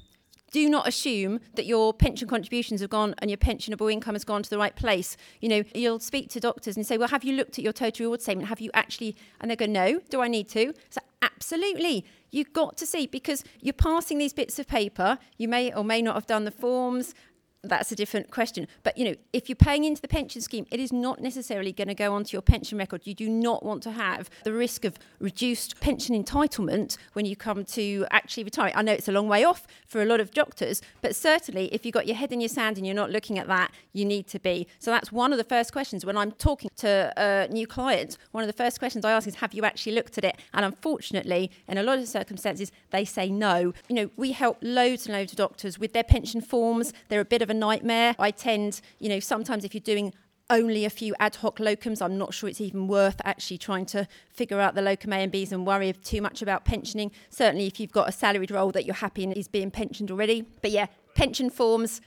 do 0.54 0.70
not 0.70 0.88
assume 0.88 1.40
that 1.56 1.66
your 1.66 1.94
pension 1.94 2.28
contributions 2.28 2.80
have 2.80 2.90
gone 2.90 3.16
and 3.18 3.30
your 3.30 3.40
pensionable 3.40 3.92
income 3.92 4.14
has 4.14 4.24
gone 4.24 4.44
to 4.44 4.50
the 4.50 4.58
right 4.58 4.76
place. 4.76 5.18
You 5.42 5.50
know, 5.50 5.64
you'll 5.74 6.00
speak 6.00 6.30
to 6.30 6.40
doctors 6.40 6.78
and 6.78 6.86
say, 6.86 6.98
Well, 6.98 7.10
have 7.10 7.24
you 7.24 7.34
looked 7.34 7.58
at 7.58 7.64
your 7.64 7.74
total 7.74 8.06
reward 8.06 8.22
statement? 8.22 8.48
Have 8.48 8.62
you 8.62 8.70
actually? 8.74 9.18
And 9.42 9.52
they 9.52 9.56
go, 9.56 9.66
No, 9.66 10.00
do 10.10 10.22
I 10.22 10.28
need 10.28 10.48
to? 10.50 10.74
So, 10.92 11.02
absolutely. 11.24 12.06
You've 12.30 12.54
got 12.54 12.78
to 12.78 12.86
see 12.86 13.08
because 13.08 13.44
you're 13.62 13.74
passing 13.74 14.20
these 14.20 14.34
bits 14.34 14.60
of 14.60 14.68
paper. 14.68 15.18
You 15.38 15.48
may 15.48 15.74
or 15.74 15.84
may 15.84 16.04
not 16.04 16.14
have 16.14 16.28
done 16.28 16.46
the 16.46 16.52
forms 16.52 17.16
that's 17.64 17.92
a 17.92 17.96
different 17.96 18.30
question. 18.30 18.68
But 18.84 18.98
you 18.98 19.06
know, 19.06 19.16
if 19.32 19.50
you're 19.50 19.56
paying 19.56 19.86
into 19.86 20.02
the 20.02 20.08
pension 20.08 20.42
scheme, 20.42 20.66
it 20.72 20.80
is 20.80 20.92
not 20.92 21.22
necessarily 21.22 21.72
going 21.72 21.88
to 21.88 21.96
go 21.96 22.14
onto 22.14 22.36
your 22.36 22.42
pension 22.42 22.78
record. 22.78 23.02
You 23.06 23.14
do 23.14 23.30
not 23.30 23.64
want 23.64 23.82
to 23.84 23.92
have 23.92 24.30
the 24.44 24.54
risk 24.54 24.86
of 24.86 24.98
reduced 25.20 25.80
pension 25.80 26.22
entitlement 26.22 26.98
when 27.14 27.26
you 27.26 27.36
come 27.36 27.64
to 27.66 28.06
actually 28.12 28.44
retire. 28.44 28.72
I 28.76 28.82
know 28.82 28.92
it's 28.92 29.08
a 29.08 29.12
long 29.12 29.28
way 29.28 29.44
off 29.44 29.66
for 29.88 30.02
a 30.02 30.06
lot 30.06 30.20
of 30.20 30.32
doctors, 30.32 30.82
but 31.02 31.16
certainly 31.16 31.74
if 31.74 31.86
you've 31.86 31.94
got 31.94 32.06
your 32.08 32.18
head 32.18 32.32
in 32.32 32.42
your 32.42 32.50
sand 32.50 32.78
and 32.78 32.86
you're 32.86 32.96
not 32.96 33.12
looking 33.12 33.40
at 33.40 33.48
that, 33.48 33.72
you 33.94 34.04
need 34.04 34.28
to 34.28 34.40
be. 34.40 34.68
So 34.80 34.92
that's 34.92 35.12
one 35.12 35.32
of 35.32 35.38
the 35.38 35.44
first 35.44 35.72
questions 35.72 36.06
when 36.06 36.18
I'm 36.18 36.32
talking 36.34 36.70
to 36.78 37.14
a 37.18 37.48
new 37.52 37.66
client. 37.66 38.18
One 38.32 38.44
of 38.44 38.48
the 38.48 38.54
first 38.54 38.80
questions 38.80 39.06
I 39.06 39.12
ask 39.12 39.28
is, 39.28 39.36
"Have 39.36 39.54
you 39.54 39.64
actually 39.64 39.94
looked 39.94 40.18
at 40.18 40.26
it?" 40.26 40.36
And 40.54 40.66
unfortunately, 40.66 41.50
in 41.68 41.78
a 41.78 41.84
lot 41.84 42.00
of 42.00 42.08
circumstances, 42.08 42.72
they 42.92 43.06
say 43.06 43.30
no. 43.30 43.74
You 43.88 43.96
know, 43.96 44.10
we 44.18 44.34
help 44.34 44.58
loads 44.62 45.06
and 45.06 45.16
loads 45.16 45.32
of 45.32 45.38
doctors 45.38 45.80
with 45.80 45.94
their 45.94 46.04
pension 46.04 46.42
forms. 46.42 46.92
They're 47.08 47.22
a 47.22 47.26
bit 47.26 47.42
of 47.42 47.50
nightmare. 47.54 48.16
I 48.20 48.32
tend, 48.32 48.82
you 49.00 49.10
know, 49.10 49.20
sometimes 49.20 49.64
if 49.64 49.74
you're 49.74 49.82
doing 49.82 50.14
only 50.50 50.86
a 50.86 50.90
few 50.90 51.16
ad 51.20 51.36
hoc 51.36 51.58
locums. 51.58 52.02
I'm 52.02 52.18
not 52.18 52.34
sure 52.34 52.50
it's 52.50 52.62
even 52.62 52.88
worth 52.88 53.20
actually 53.24 53.58
trying 53.58 53.86
to 53.88 54.08
figure 54.30 54.60
out 54.60 54.76
the 54.76 54.82
locum 54.82 55.14
A 55.14 55.18
and 55.18 55.32
Bs 55.32 55.52
and 55.52 55.66
worry 55.66 55.94
too 55.94 56.22
much 56.22 56.42
about 56.42 56.66
pensioning. 56.66 57.12
Certainly, 57.30 57.68
if 57.68 57.80
you've 57.80 57.92
got 57.92 58.10
a 58.10 58.12
salaried 58.12 58.52
role 58.52 58.72
that 58.72 58.86
you're 58.86 58.96
happy 58.96 59.24
in 59.24 59.32
is 59.32 59.48
being 59.48 59.72
pensioned 59.72 60.12
already. 60.12 60.46
But 60.62 60.72
yeah, 60.72 60.88
pension 61.16 61.50
forms, 61.50 62.02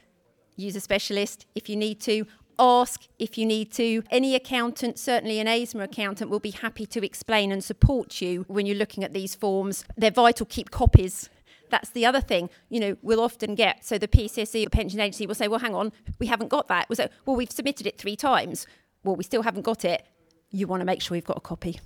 use 0.55 0.75
a 0.75 0.79
specialist 0.79 1.45
if 1.55 1.69
you 1.69 1.75
need 1.75 1.99
to. 2.01 2.25
Ask 2.59 3.07
if 3.19 3.37
you 3.37 3.45
need 3.45 3.71
to. 3.73 4.01
Any 4.09 4.33
accountant, 4.33 4.97
certainly 4.97 5.39
an 5.39 5.45
ASMA 5.45 5.83
accountant, 5.83 6.31
will 6.31 6.39
be 6.39 6.49
happy 6.49 6.87
to 6.87 7.05
explain 7.05 7.51
and 7.51 7.63
support 7.63 8.19
you 8.19 8.45
when 8.47 8.65
you're 8.65 8.75
looking 8.75 9.03
at 9.03 9.13
these 9.13 9.35
forms. 9.35 9.85
They're 9.95 10.09
vital. 10.09 10.47
Keep 10.47 10.71
copies 10.71 11.29
that's 11.69 11.89
the 11.89 12.05
other 12.05 12.21
thing, 12.21 12.49
you 12.69 12.79
know, 12.79 12.97
we'll 13.01 13.21
often 13.21 13.55
get. 13.55 13.85
So 13.85 13.97
the 13.97 14.07
PCSE 14.07 14.65
or 14.65 14.69
pension 14.69 14.99
agency 14.99 15.25
will 15.27 15.35
say, 15.35 15.47
well, 15.47 15.59
hang 15.59 15.75
on, 15.75 15.91
we 16.19 16.27
haven't 16.27 16.49
got 16.49 16.67
that. 16.67 16.87
We'll 16.89 16.95
say, 16.95 17.09
well, 17.25 17.35
we've 17.35 17.51
submitted 17.51 17.87
it 17.87 17.97
three 17.97 18.15
times. 18.15 18.67
Well, 19.03 19.15
we 19.15 19.23
still 19.23 19.43
haven't 19.43 19.63
got 19.63 19.85
it. 19.85 20.05
You 20.49 20.67
want 20.67 20.81
to 20.81 20.85
make 20.85 21.01
sure 21.01 21.15
you've 21.15 21.25
got 21.25 21.37
a 21.37 21.41
copy. 21.41 21.79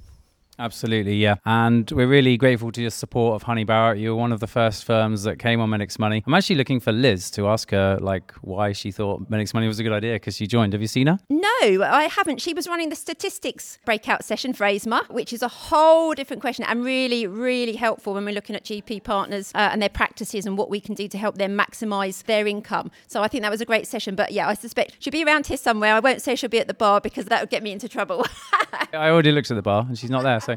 Absolutely, 0.61 1.15
yeah. 1.15 1.35
And 1.43 1.89
we're 1.89 2.07
really 2.07 2.37
grateful 2.37 2.71
to 2.71 2.81
your 2.81 2.91
support 2.91 3.35
of 3.35 3.41
Honey 3.41 3.63
Barrett. 3.63 3.97
You're 3.97 4.15
one 4.15 4.31
of 4.31 4.39
the 4.39 4.45
first 4.45 4.85
firms 4.85 5.23
that 5.23 5.39
came 5.39 5.59
on 5.59 5.71
Medics 5.71 5.97
Money. 5.97 6.23
I'm 6.27 6.35
actually 6.35 6.57
looking 6.57 6.79
for 6.79 6.91
Liz 6.91 7.31
to 7.31 7.47
ask 7.47 7.71
her 7.71 7.97
like 7.99 8.31
why 8.41 8.71
she 8.71 8.91
thought 8.91 9.27
Medics 9.27 9.55
Money 9.55 9.67
was 9.67 9.79
a 9.79 9.83
good 9.83 9.91
idea 9.91 10.13
because 10.13 10.35
she 10.35 10.45
joined. 10.45 10.73
Have 10.73 10.81
you 10.81 10.87
seen 10.87 11.07
her? 11.07 11.17
No, 11.31 11.41
I 11.61 12.07
haven't. 12.11 12.41
She 12.41 12.53
was 12.53 12.67
running 12.67 12.89
the 12.89 12.95
statistics 12.95 13.79
breakout 13.85 14.23
session 14.23 14.53
for 14.53 14.65
ASMA, 14.65 15.09
which 15.09 15.33
is 15.33 15.41
a 15.41 15.47
whole 15.47 16.13
different 16.13 16.41
question 16.41 16.63
and 16.65 16.85
really, 16.85 17.25
really 17.25 17.75
helpful 17.75 18.13
when 18.13 18.23
we're 18.23 18.35
looking 18.35 18.55
at 18.55 18.63
GP 18.63 19.03
partners 19.03 19.51
uh, 19.55 19.69
and 19.71 19.81
their 19.81 19.89
practices 19.89 20.45
and 20.45 20.59
what 20.59 20.69
we 20.69 20.79
can 20.79 20.93
do 20.93 21.07
to 21.07 21.17
help 21.17 21.39
them 21.39 21.57
maximise 21.57 22.23
their 22.25 22.45
income. 22.45 22.91
So 23.07 23.23
I 23.23 23.27
think 23.27 23.41
that 23.41 23.51
was 23.51 23.61
a 23.61 23.65
great 23.65 23.87
session. 23.87 24.13
But 24.13 24.31
yeah, 24.31 24.47
I 24.47 24.53
suspect 24.53 24.97
she'll 24.99 25.09
be 25.09 25.23
around 25.23 25.47
here 25.47 25.57
somewhere. 25.57 25.95
I 25.95 25.99
won't 25.99 26.21
say 26.21 26.35
she'll 26.35 26.51
be 26.51 26.59
at 26.59 26.67
the 26.67 26.75
bar 26.75 27.01
because 27.01 27.25
that 27.25 27.41
would 27.41 27.49
get 27.49 27.63
me 27.63 27.71
into 27.71 27.89
trouble. 27.89 28.27
I 28.93 29.09
already 29.09 29.31
looked 29.31 29.49
at 29.49 29.55
the 29.55 29.61
bar 29.63 29.85
and 29.87 29.97
she's 29.97 30.11
not 30.11 30.23
there. 30.23 30.39
So 30.39 30.50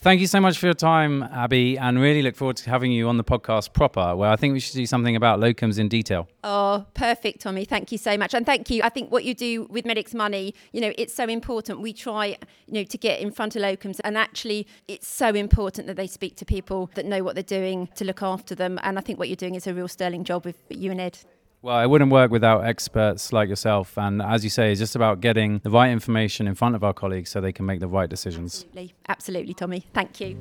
thank 0.00 0.20
you 0.20 0.26
so 0.26 0.40
much 0.40 0.58
for 0.58 0.66
your 0.66 0.74
time, 0.74 1.22
Abby, 1.22 1.76
and 1.78 2.00
really 2.00 2.22
look 2.22 2.36
forward 2.36 2.56
to 2.58 2.70
having 2.70 2.92
you 2.92 3.08
on 3.08 3.16
the 3.16 3.24
podcast 3.24 3.72
proper, 3.72 4.14
where 4.16 4.30
I 4.30 4.36
think 4.36 4.52
we 4.52 4.60
should 4.60 4.74
do 4.74 4.86
something 4.86 5.16
about 5.16 5.40
locums 5.40 5.78
in 5.78 5.88
detail. 5.88 6.28
Oh, 6.44 6.86
perfect, 6.94 7.40
Tommy. 7.40 7.64
Thank 7.64 7.92
you 7.92 7.98
so 7.98 8.16
much. 8.16 8.34
And 8.34 8.46
thank 8.46 8.70
you. 8.70 8.82
I 8.82 8.88
think 8.88 9.10
what 9.10 9.24
you 9.24 9.34
do 9.34 9.64
with 9.70 9.84
Medics 9.84 10.14
Money, 10.14 10.54
you 10.72 10.80
know, 10.80 10.92
it's 10.96 11.14
so 11.14 11.24
important. 11.24 11.80
We 11.80 11.92
try, 11.92 12.36
you 12.66 12.74
know, 12.74 12.84
to 12.84 12.98
get 12.98 13.20
in 13.20 13.30
front 13.30 13.56
of 13.56 13.62
locums 13.62 14.00
and 14.04 14.16
actually 14.16 14.66
it's 14.86 15.08
so 15.08 15.28
important 15.28 15.86
that 15.86 15.96
they 15.96 16.06
speak 16.06 16.36
to 16.36 16.44
people 16.44 16.90
that 16.94 17.04
know 17.04 17.22
what 17.22 17.34
they're 17.34 17.42
doing 17.42 17.88
to 17.96 18.04
look 18.04 18.22
after 18.22 18.54
them. 18.54 18.78
And 18.82 18.98
I 18.98 19.00
think 19.00 19.18
what 19.18 19.28
you're 19.28 19.36
doing 19.36 19.54
is 19.54 19.66
a 19.66 19.74
real 19.74 19.88
sterling 19.88 20.24
job 20.24 20.44
with 20.44 20.56
you 20.68 20.90
and 20.90 21.00
Ed. 21.00 21.18
Well, 21.60 21.80
it 21.80 21.86
wouldn't 21.86 22.12
work 22.12 22.30
without 22.30 22.64
experts 22.64 23.32
like 23.32 23.48
yourself. 23.48 23.98
And 23.98 24.22
as 24.22 24.44
you 24.44 24.50
say, 24.50 24.70
it's 24.70 24.78
just 24.78 24.94
about 24.94 25.20
getting 25.20 25.60
the 25.64 25.70
right 25.70 25.90
information 25.90 26.46
in 26.46 26.54
front 26.54 26.76
of 26.76 26.84
our 26.84 26.92
colleagues 26.92 27.30
so 27.30 27.40
they 27.40 27.52
can 27.52 27.66
make 27.66 27.80
the 27.80 27.88
right 27.88 28.08
decisions. 28.08 28.64
Absolutely, 28.64 28.94
Absolutely 29.08 29.54
Tommy. 29.54 29.86
Thank 29.92 30.20
you. 30.20 30.38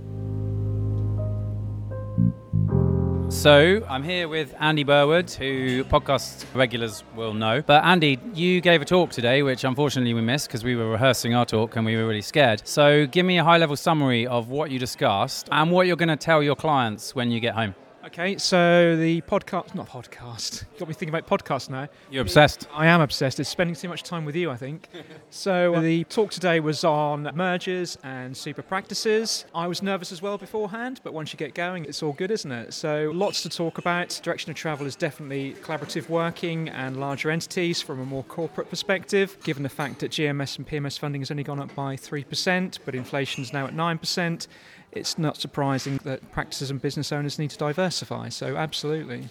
So 3.30 3.86
I'm 3.90 4.04
here 4.04 4.30
with 4.30 4.56
Andy 4.60 4.84
Burwood, 4.84 5.32
who 5.32 5.84
podcast 5.86 6.46
regulars 6.54 7.04
will 7.16 7.34
know. 7.34 7.62
But 7.62 7.84
Andy, 7.84 8.20
you 8.34 8.62
gave 8.62 8.82
a 8.82 8.86
talk 8.86 9.10
today, 9.10 9.42
which 9.44 9.64
unfortunately 9.64 10.14
we 10.14 10.22
missed 10.22 10.48
because 10.48 10.64
we 10.64 10.76
were 10.76 10.90
rehearsing 10.90 11.34
our 11.34 11.46
talk 11.46 11.76
and 11.76 11.86
we 11.86 11.98
were 11.98 12.08
really 12.08 12.22
scared. 12.22 12.62
So 12.66 13.06
give 13.08 13.26
me 13.26 13.40
a 13.40 13.44
high 13.44 13.58
level 13.58 13.76
summary 13.76 14.28
of 14.28 14.50
what 14.50 14.72
you 14.72 14.80
discussed 14.80 15.50
and 15.52 15.72
what 15.72 15.88
you're 15.88 15.98
going 15.98 16.08
to 16.10 16.16
tell 16.16 16.42
your 16.42 16.56
clients 16.56 17.16
when 17.16 17.32
you 17.32 17.40
get 17.40 17.56
home. 17.56 17.76
Okay, 18.08 18.38
so 18.38 18.96
the 18.96 19.20
podcast, 19.24 19.76
not 19.76 19.90
podcast, 19.90 20.64
got 20.80 20.88
me 20.88 20.94
thinking 20.94 21.14
about 21.14 21.28
podcasts 21.28 21.70
now. 21.70 21.90
You're 22.10 22.22
obsessed. 22.22 22.66
I 22.74 22.88
am 22.88 23.02
obsessed. 23.02 23.38
It's 23.38 23.50
spending 23.50 23.76
too 23.76 23.90
much 23.90 24.02
time 24.02 24.24
with 24.24 24.34
you, 24.34 24.50
I 24.50 24.56
think. 24.56 24.88
so 25.30 25.76
uh, 25.76 25.82
the 25.82 26.06
talk 26.06 26.32
today 26.32 26.62
was 26.62 26.86
on 26.86 27.30
mergers 27.36 27.98
and 28.06 28.36
super 28.36 28.62
practices. 28.62 29.44
I 29.54 29.68
was 29.68 29.84
nervous 29.84 30.14
as 30.14 30.22
well 30.22 30.38
beforehand, 30.38 31.02
but 31.04 31.14
once 31.14 31.34
you 31.34 31.38
get 31.38 31.54
going, 31.54 31.84
it's 31.84 32.02
all 32.02 32.14
good, 32.14 32.32
isn't 32.32 32.50
it? 32.52 32.74
So 32.74 33.12
lots 33.14 33.44
to 33.44 33.50
talk 33.50 33.78
about. 33.78 34.18
Direction 34.24 34.52
of 34.52 34.56
travel 34.56 34.88
is 34.88 34.96
definitely 34.96 35.56
collaborative 35.62 36.08
working 36.08 36.70
and 36.70 37.02
larger 37.02 37.30
entities 37.30 37.82
from 37.82 38.00
a 38.00 38.06
more 38.06 38.24
corporate 38.24 38.70
perspective, 38.70 39.38
given 39.44 39.64
the 39.64 39.70
fact 39.70 40.00
that 40.00 40.12
GMS 40.12 40.58
and 40.58 40.66
PMS 40.66 40.98
funding 40.98 41.20
has 41.20 41.30
only 41.30 41.44
gone 41.44 41.60
up 41.60 41.76
by 41.76 41.98
3%, 41.98 42.80
but 42.86 42.96
inflation 42.96 43.44
is 43.44 43.52
now 43.52 43.68
at 43.68 43.74
9% 43.74 44.48
it's 44.98 45.18
not 45.18 45.38
surprising 45.38 46.00
that 46.04 46.32
practices 46.32 46.72
and 46.72 46.82
business 46.82 47.12
owners 47.12 47.40
need 47.40 47.50
to 47.52 47.58
diversify. 47.58 48.30
So, 48.30 48.58
absolutely. 48.58 49.30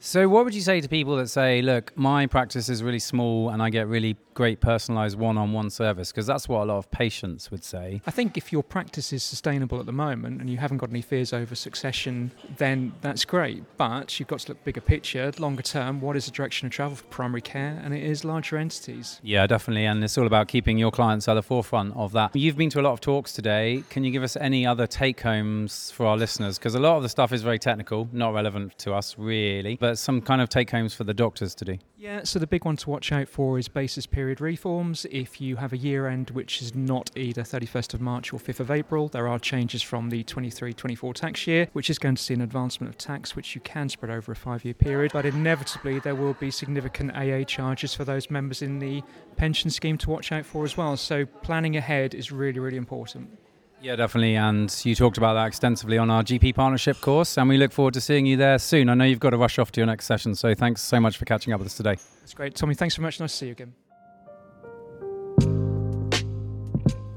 So, 0.00 0.28
what 0.28 0.44
would 0.44 0.54
you 0.54 0.62
say 0.62 0.80
to 0.80 0.88
people 0.88 1.16
that 1.16 1.28
say, 1.28 1.62
look, 1.62 1.92
my 1.96 2.26
practice 2.26 2.68
is 2.68 2.82
really 2.82 2.98
small 2.98 3.50
and 3.50 3.62
I 3.62 3.70
get 3.70 3.86
really 3.86 4.16
great 4.40 4.58
personalized 4.58 5.18
one 5.18 5.36
on 5.36 5.52
one 5.52 5.68
service? 5.68 6.10
Because 6.10 6.26
that's 6.26 6.48
what 6.48 6.62
a 6.62 6.64
lot 6.64 6.78
of 6.78 6.90
patients 6.90 7.50
would 7.50 7.62
say. 7.62 8.00
I 8.06 8.10
think 8.10 8.38
if 8.38 8.50
your 8.50 8.62
practice 8.62 9.12
is 9.12 9.22
sustainable 9.22 9.78
at 9.78 9.84
the 9.84 9.92
moment 9.92 10.40
and 10.40 10.48
you 10.48 10.56
haven't 10.56 10.78
got 10.78 10.88
any 10.88 11.02
fears 11.02 11.34
over 11.34 11.54
succession, 11.54 12.30
then 12.56 12.94
that's 13.02 13.26
great. 13.26 13.62
But 13.76 14.18
you've 14.18 14.28
got 14.28 14.40
to 14.40 14.52
look 14.52 14.64
bigger 14.64 14.80
picture, 14.80 15.30
longer 15.36 15.60
term. 15.60 16.00
What 16.00 16.16
is 16.16 16.24
the 16.24 16.30
direction 16.30 16.64
of 16.64 16.72
travel 16.72 16.96
for 16.96 17.04
primary 17.08 17.42
care? 17.42 17.78
And 17.84 17.92
it 17.92 18.02
is 18.02 18.24
larger 18.24 18.56
entities. 18.56 19.20
Yeah, 19.22 19.46
definitely. 19.46 19.84
And 19.84 20.02
it's 20.02 20.16
all 20.16 20.26
about 20.26 20.48
keeping 20.48 20.78
your 20.78 20.90
clients 20.90 21.28
at 21.28 21.34
the 21.34 21.42
forefront 21.42 21.94
of 21.94 22.12
that. 22.12 22.34
You've 22.34 22.56
been 22.56 22.70
to 22.70 22.80
a 22.80 22.86
lot 22.88 22.94
of 22.94 23.02
talks 23.02 23.34
today. 23.34 23.84
Can 23.90 24.04
you 24.04 24.10
give 24.10 24.22
us 24.22 24.38
any 24.38 24.66
other 24.66 24.86
take 24.86 25.20
homes 25.20 25.90
for 25.90 26.06
our 26.06 26.16
listeners? 26.16 26.56
Because 26.56 26.74
a 26.74 26.80
lot 26.80 26.96
of 26.96 27.02
the 27.02 27.10
stuff 27.10 27.30
is 27.34 27.42
very 27.42 27.58
technical, 27.58 28.08
not 28.10 28.32
relevant 28.32 28.78
to 28.78 28.94
us 28.94 29.16
really. 29.18 29.76
But 29.76 29.98
some 29.98 30.22
kind 30.22 30.40
of 30.40 30.48
take 30.48 30.70
homes 30.70 30.94
for 30.94 31.04
the 31.04 31.12
doctors 31.12 31.54
to 31.56 31.66
do. 31.66 31.76
Yeah, 31.98 32.24
so 32.24 32.38
the 32.38 32.46
big 32.46 32.64
one 32.64 32.76
to 32.76 32.88
watch 32.88 33.12
out 33.12 33.28
for 33.28 33.58
is 33.58 33.68
basis 33.68 34.06
period 34.06 34.29
reforms. 34.38 35.06
If 35.10 35.40
you 35.40 35.56
have 35.56 35.72
a 35.72 35.76
year 35.76 36.06
end 36.06 36.30
which 36.30 36.62
is 36.62 36.74
not 36.74 37.10
either 37.16 37.42
31st 37.42 37.94
of 37.94 38.00
March 38.00 38.32
or 38.32 38.38
5th 38.38 38.60
of 38.60 38.70
April, 38.70 39.08
there 39.08 39.26
are 39.26 39.38
changes 39.38 39.82
from 39.82 40.10
the 40.10 40.22
23 40.24 40.74
24 40.74 41.14
tax 41.14 41.46
year, 41.46 41.68
which 41.72 41.88
is 41.88 41.98
going 41.98 42.16
to 42.16 42.22
see 42.22 42.34
an 42.34 42.42
advancement 42.42 42.90
of 42.90 42.98
tax 42.98 43.34
which 43.34 43.54
you 43.54 43.60
can 43.62 43.88
spread 43.88 44.12
over 44.12 44.30
a 44.30 44.36
five 44.36 44.64
year 44.64 44.74
period. 44.74 45.12
But 45.12 45.24
inevitably, 45.24 45.98
there 46.00 46.14
will 46.14 46.34
be 46.34 46.50
significant 46.50 47.12
AA 47.16 47.44
charges 47.44 47.94
for 47.94 48.04
those 48.04 48.30
members 48.30 48.60
in 48.60 48.78
the 48.78 49.02
pension 49.36 49.70
scheme 49.70 49.96
to 49.98 50.10
watch 50.10 50.32
out 50.32 50.44
for 50.44 50.64
as 50.64 50.76
well. 50.76 50.96
So 50.98 51.24
planning 51.24 51.76
ahead 51.76 52.14
is 52.14 52.30
really, 52.30 52.60
really 52.60 52.76
important. 52.76 53.38
Yeah, 53.82 53.96
definitely. 53.96 54.36
And 54.36 54.74
you 54.84 54.94
talked 54.94 55.16
about 55.16 55.34
that 55.34 55.46
extensively 55.46 55.96
on 55.96 56.10
our 56.10 56.22
GP 56.22 56.54
partnership 56.54 57.00
course, 57.00 57.38
and 57.38 57.48
we 57.48 57.56
look 57.56 57.72
forward 57.72 57.94
to 57.94 58.00
seeing 58.00 58.26
you 58.26 58.36
there 58.36 58.58
soon. 58.58 58.88
I 58.90 58.94
know 58.94 59.04
you've 59.04 59.20
got 59.20 59.30
to 59.30 59.38
rush 59.38 59.58
off 59.58 59.72
to 59.72 59.80
your 59.80 59.86
next 59.86 60.04
session, 60.04 60.34
so 60.34 60.54
thanks 60.54 60.82
so 60.82 61.00
much 61.00 61.16
for 61.16 61.24
catching 61.24 61.52
up 61.52 61.60
with 61.60 61.66
us 61.68 61.76
today. 61.76 61.96
It's 62.22 62.34
great. 62.34 62.54
Tommy, 62.54 62.74
thanks 62.74 62.96
so 62.96 63.02
much. 63.02 63.18
Nice 63.20 63.32
to 63.32 63.36
see 63.38 63.46
you 63.46 63.52
again. 63.52 63.72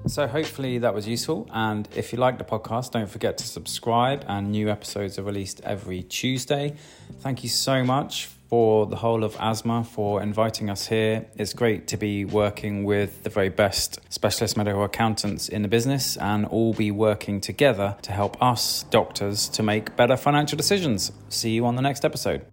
So, 0.05 0.27
hopefully, 0.27 0.79
that 0.79 0.93
was 0.93 1.07
useful. 1.07 1.47
And 1.53 1.87
if 1.95 2.11
you 2.11 2.19
like 2.19 2.37
the 2.37 2.43
podcast, 2.43 2.91
don't 2.91 3.09
forget 3.09 3.37
to 3.37 3.45
subscribe, 3.45 4.25
and 4.27 4.51
new 4.51 4.69
episodes 4.69 5.17
are 5.17 5.23
released 5.23 5.61
every 5.63 6.03
Tuesday. 6.03 6.75
Thank 7.19 7.43
you 7.43 7.49
so 7.49 7.83
much 7.83 8.29
for 8.53 8.85
the 8.85 8.97
whole 8.97 9.23
of 9.23 9.33
ASMA 9.37 9.83
for 9.83 10.21
inviting 10.21 10.69
us 10.69 10.85
here. 10.85 11.25
It's 11.37 11.53
great 11.53 11.87
to 11.87 11.97
be 11.97 12.23
working 12.23 12.83
with 12.83 13.23
the 13.23 13.31
very 13.31 13.49
best 13.49 13.99
specialist 14.09 14.57
medical 14.57 14.83
accountants 14.83 15.49
in 15.49 15.63
the 15.63 15.67
business 15.67 16.17
and 16.17 16.45
all 16.45 16.73
be 16.73 16.91
working 16.91 17.41
together 17.41 17.95
to 18.03 18.11
help 18.11 18.39
us 18.43 18.83
doctors 18.91 19.49
to 19.49 19.63
make 19.63 19.95
better 19.95 20.15
financial 20.15 20.55
decisions. 20.55 21.11
See 21.29 21.49
you 21.49 21.65
on 21.65 21.75
the 21.75 21.81
next 21.81 22.05
episode. 22.05 22.45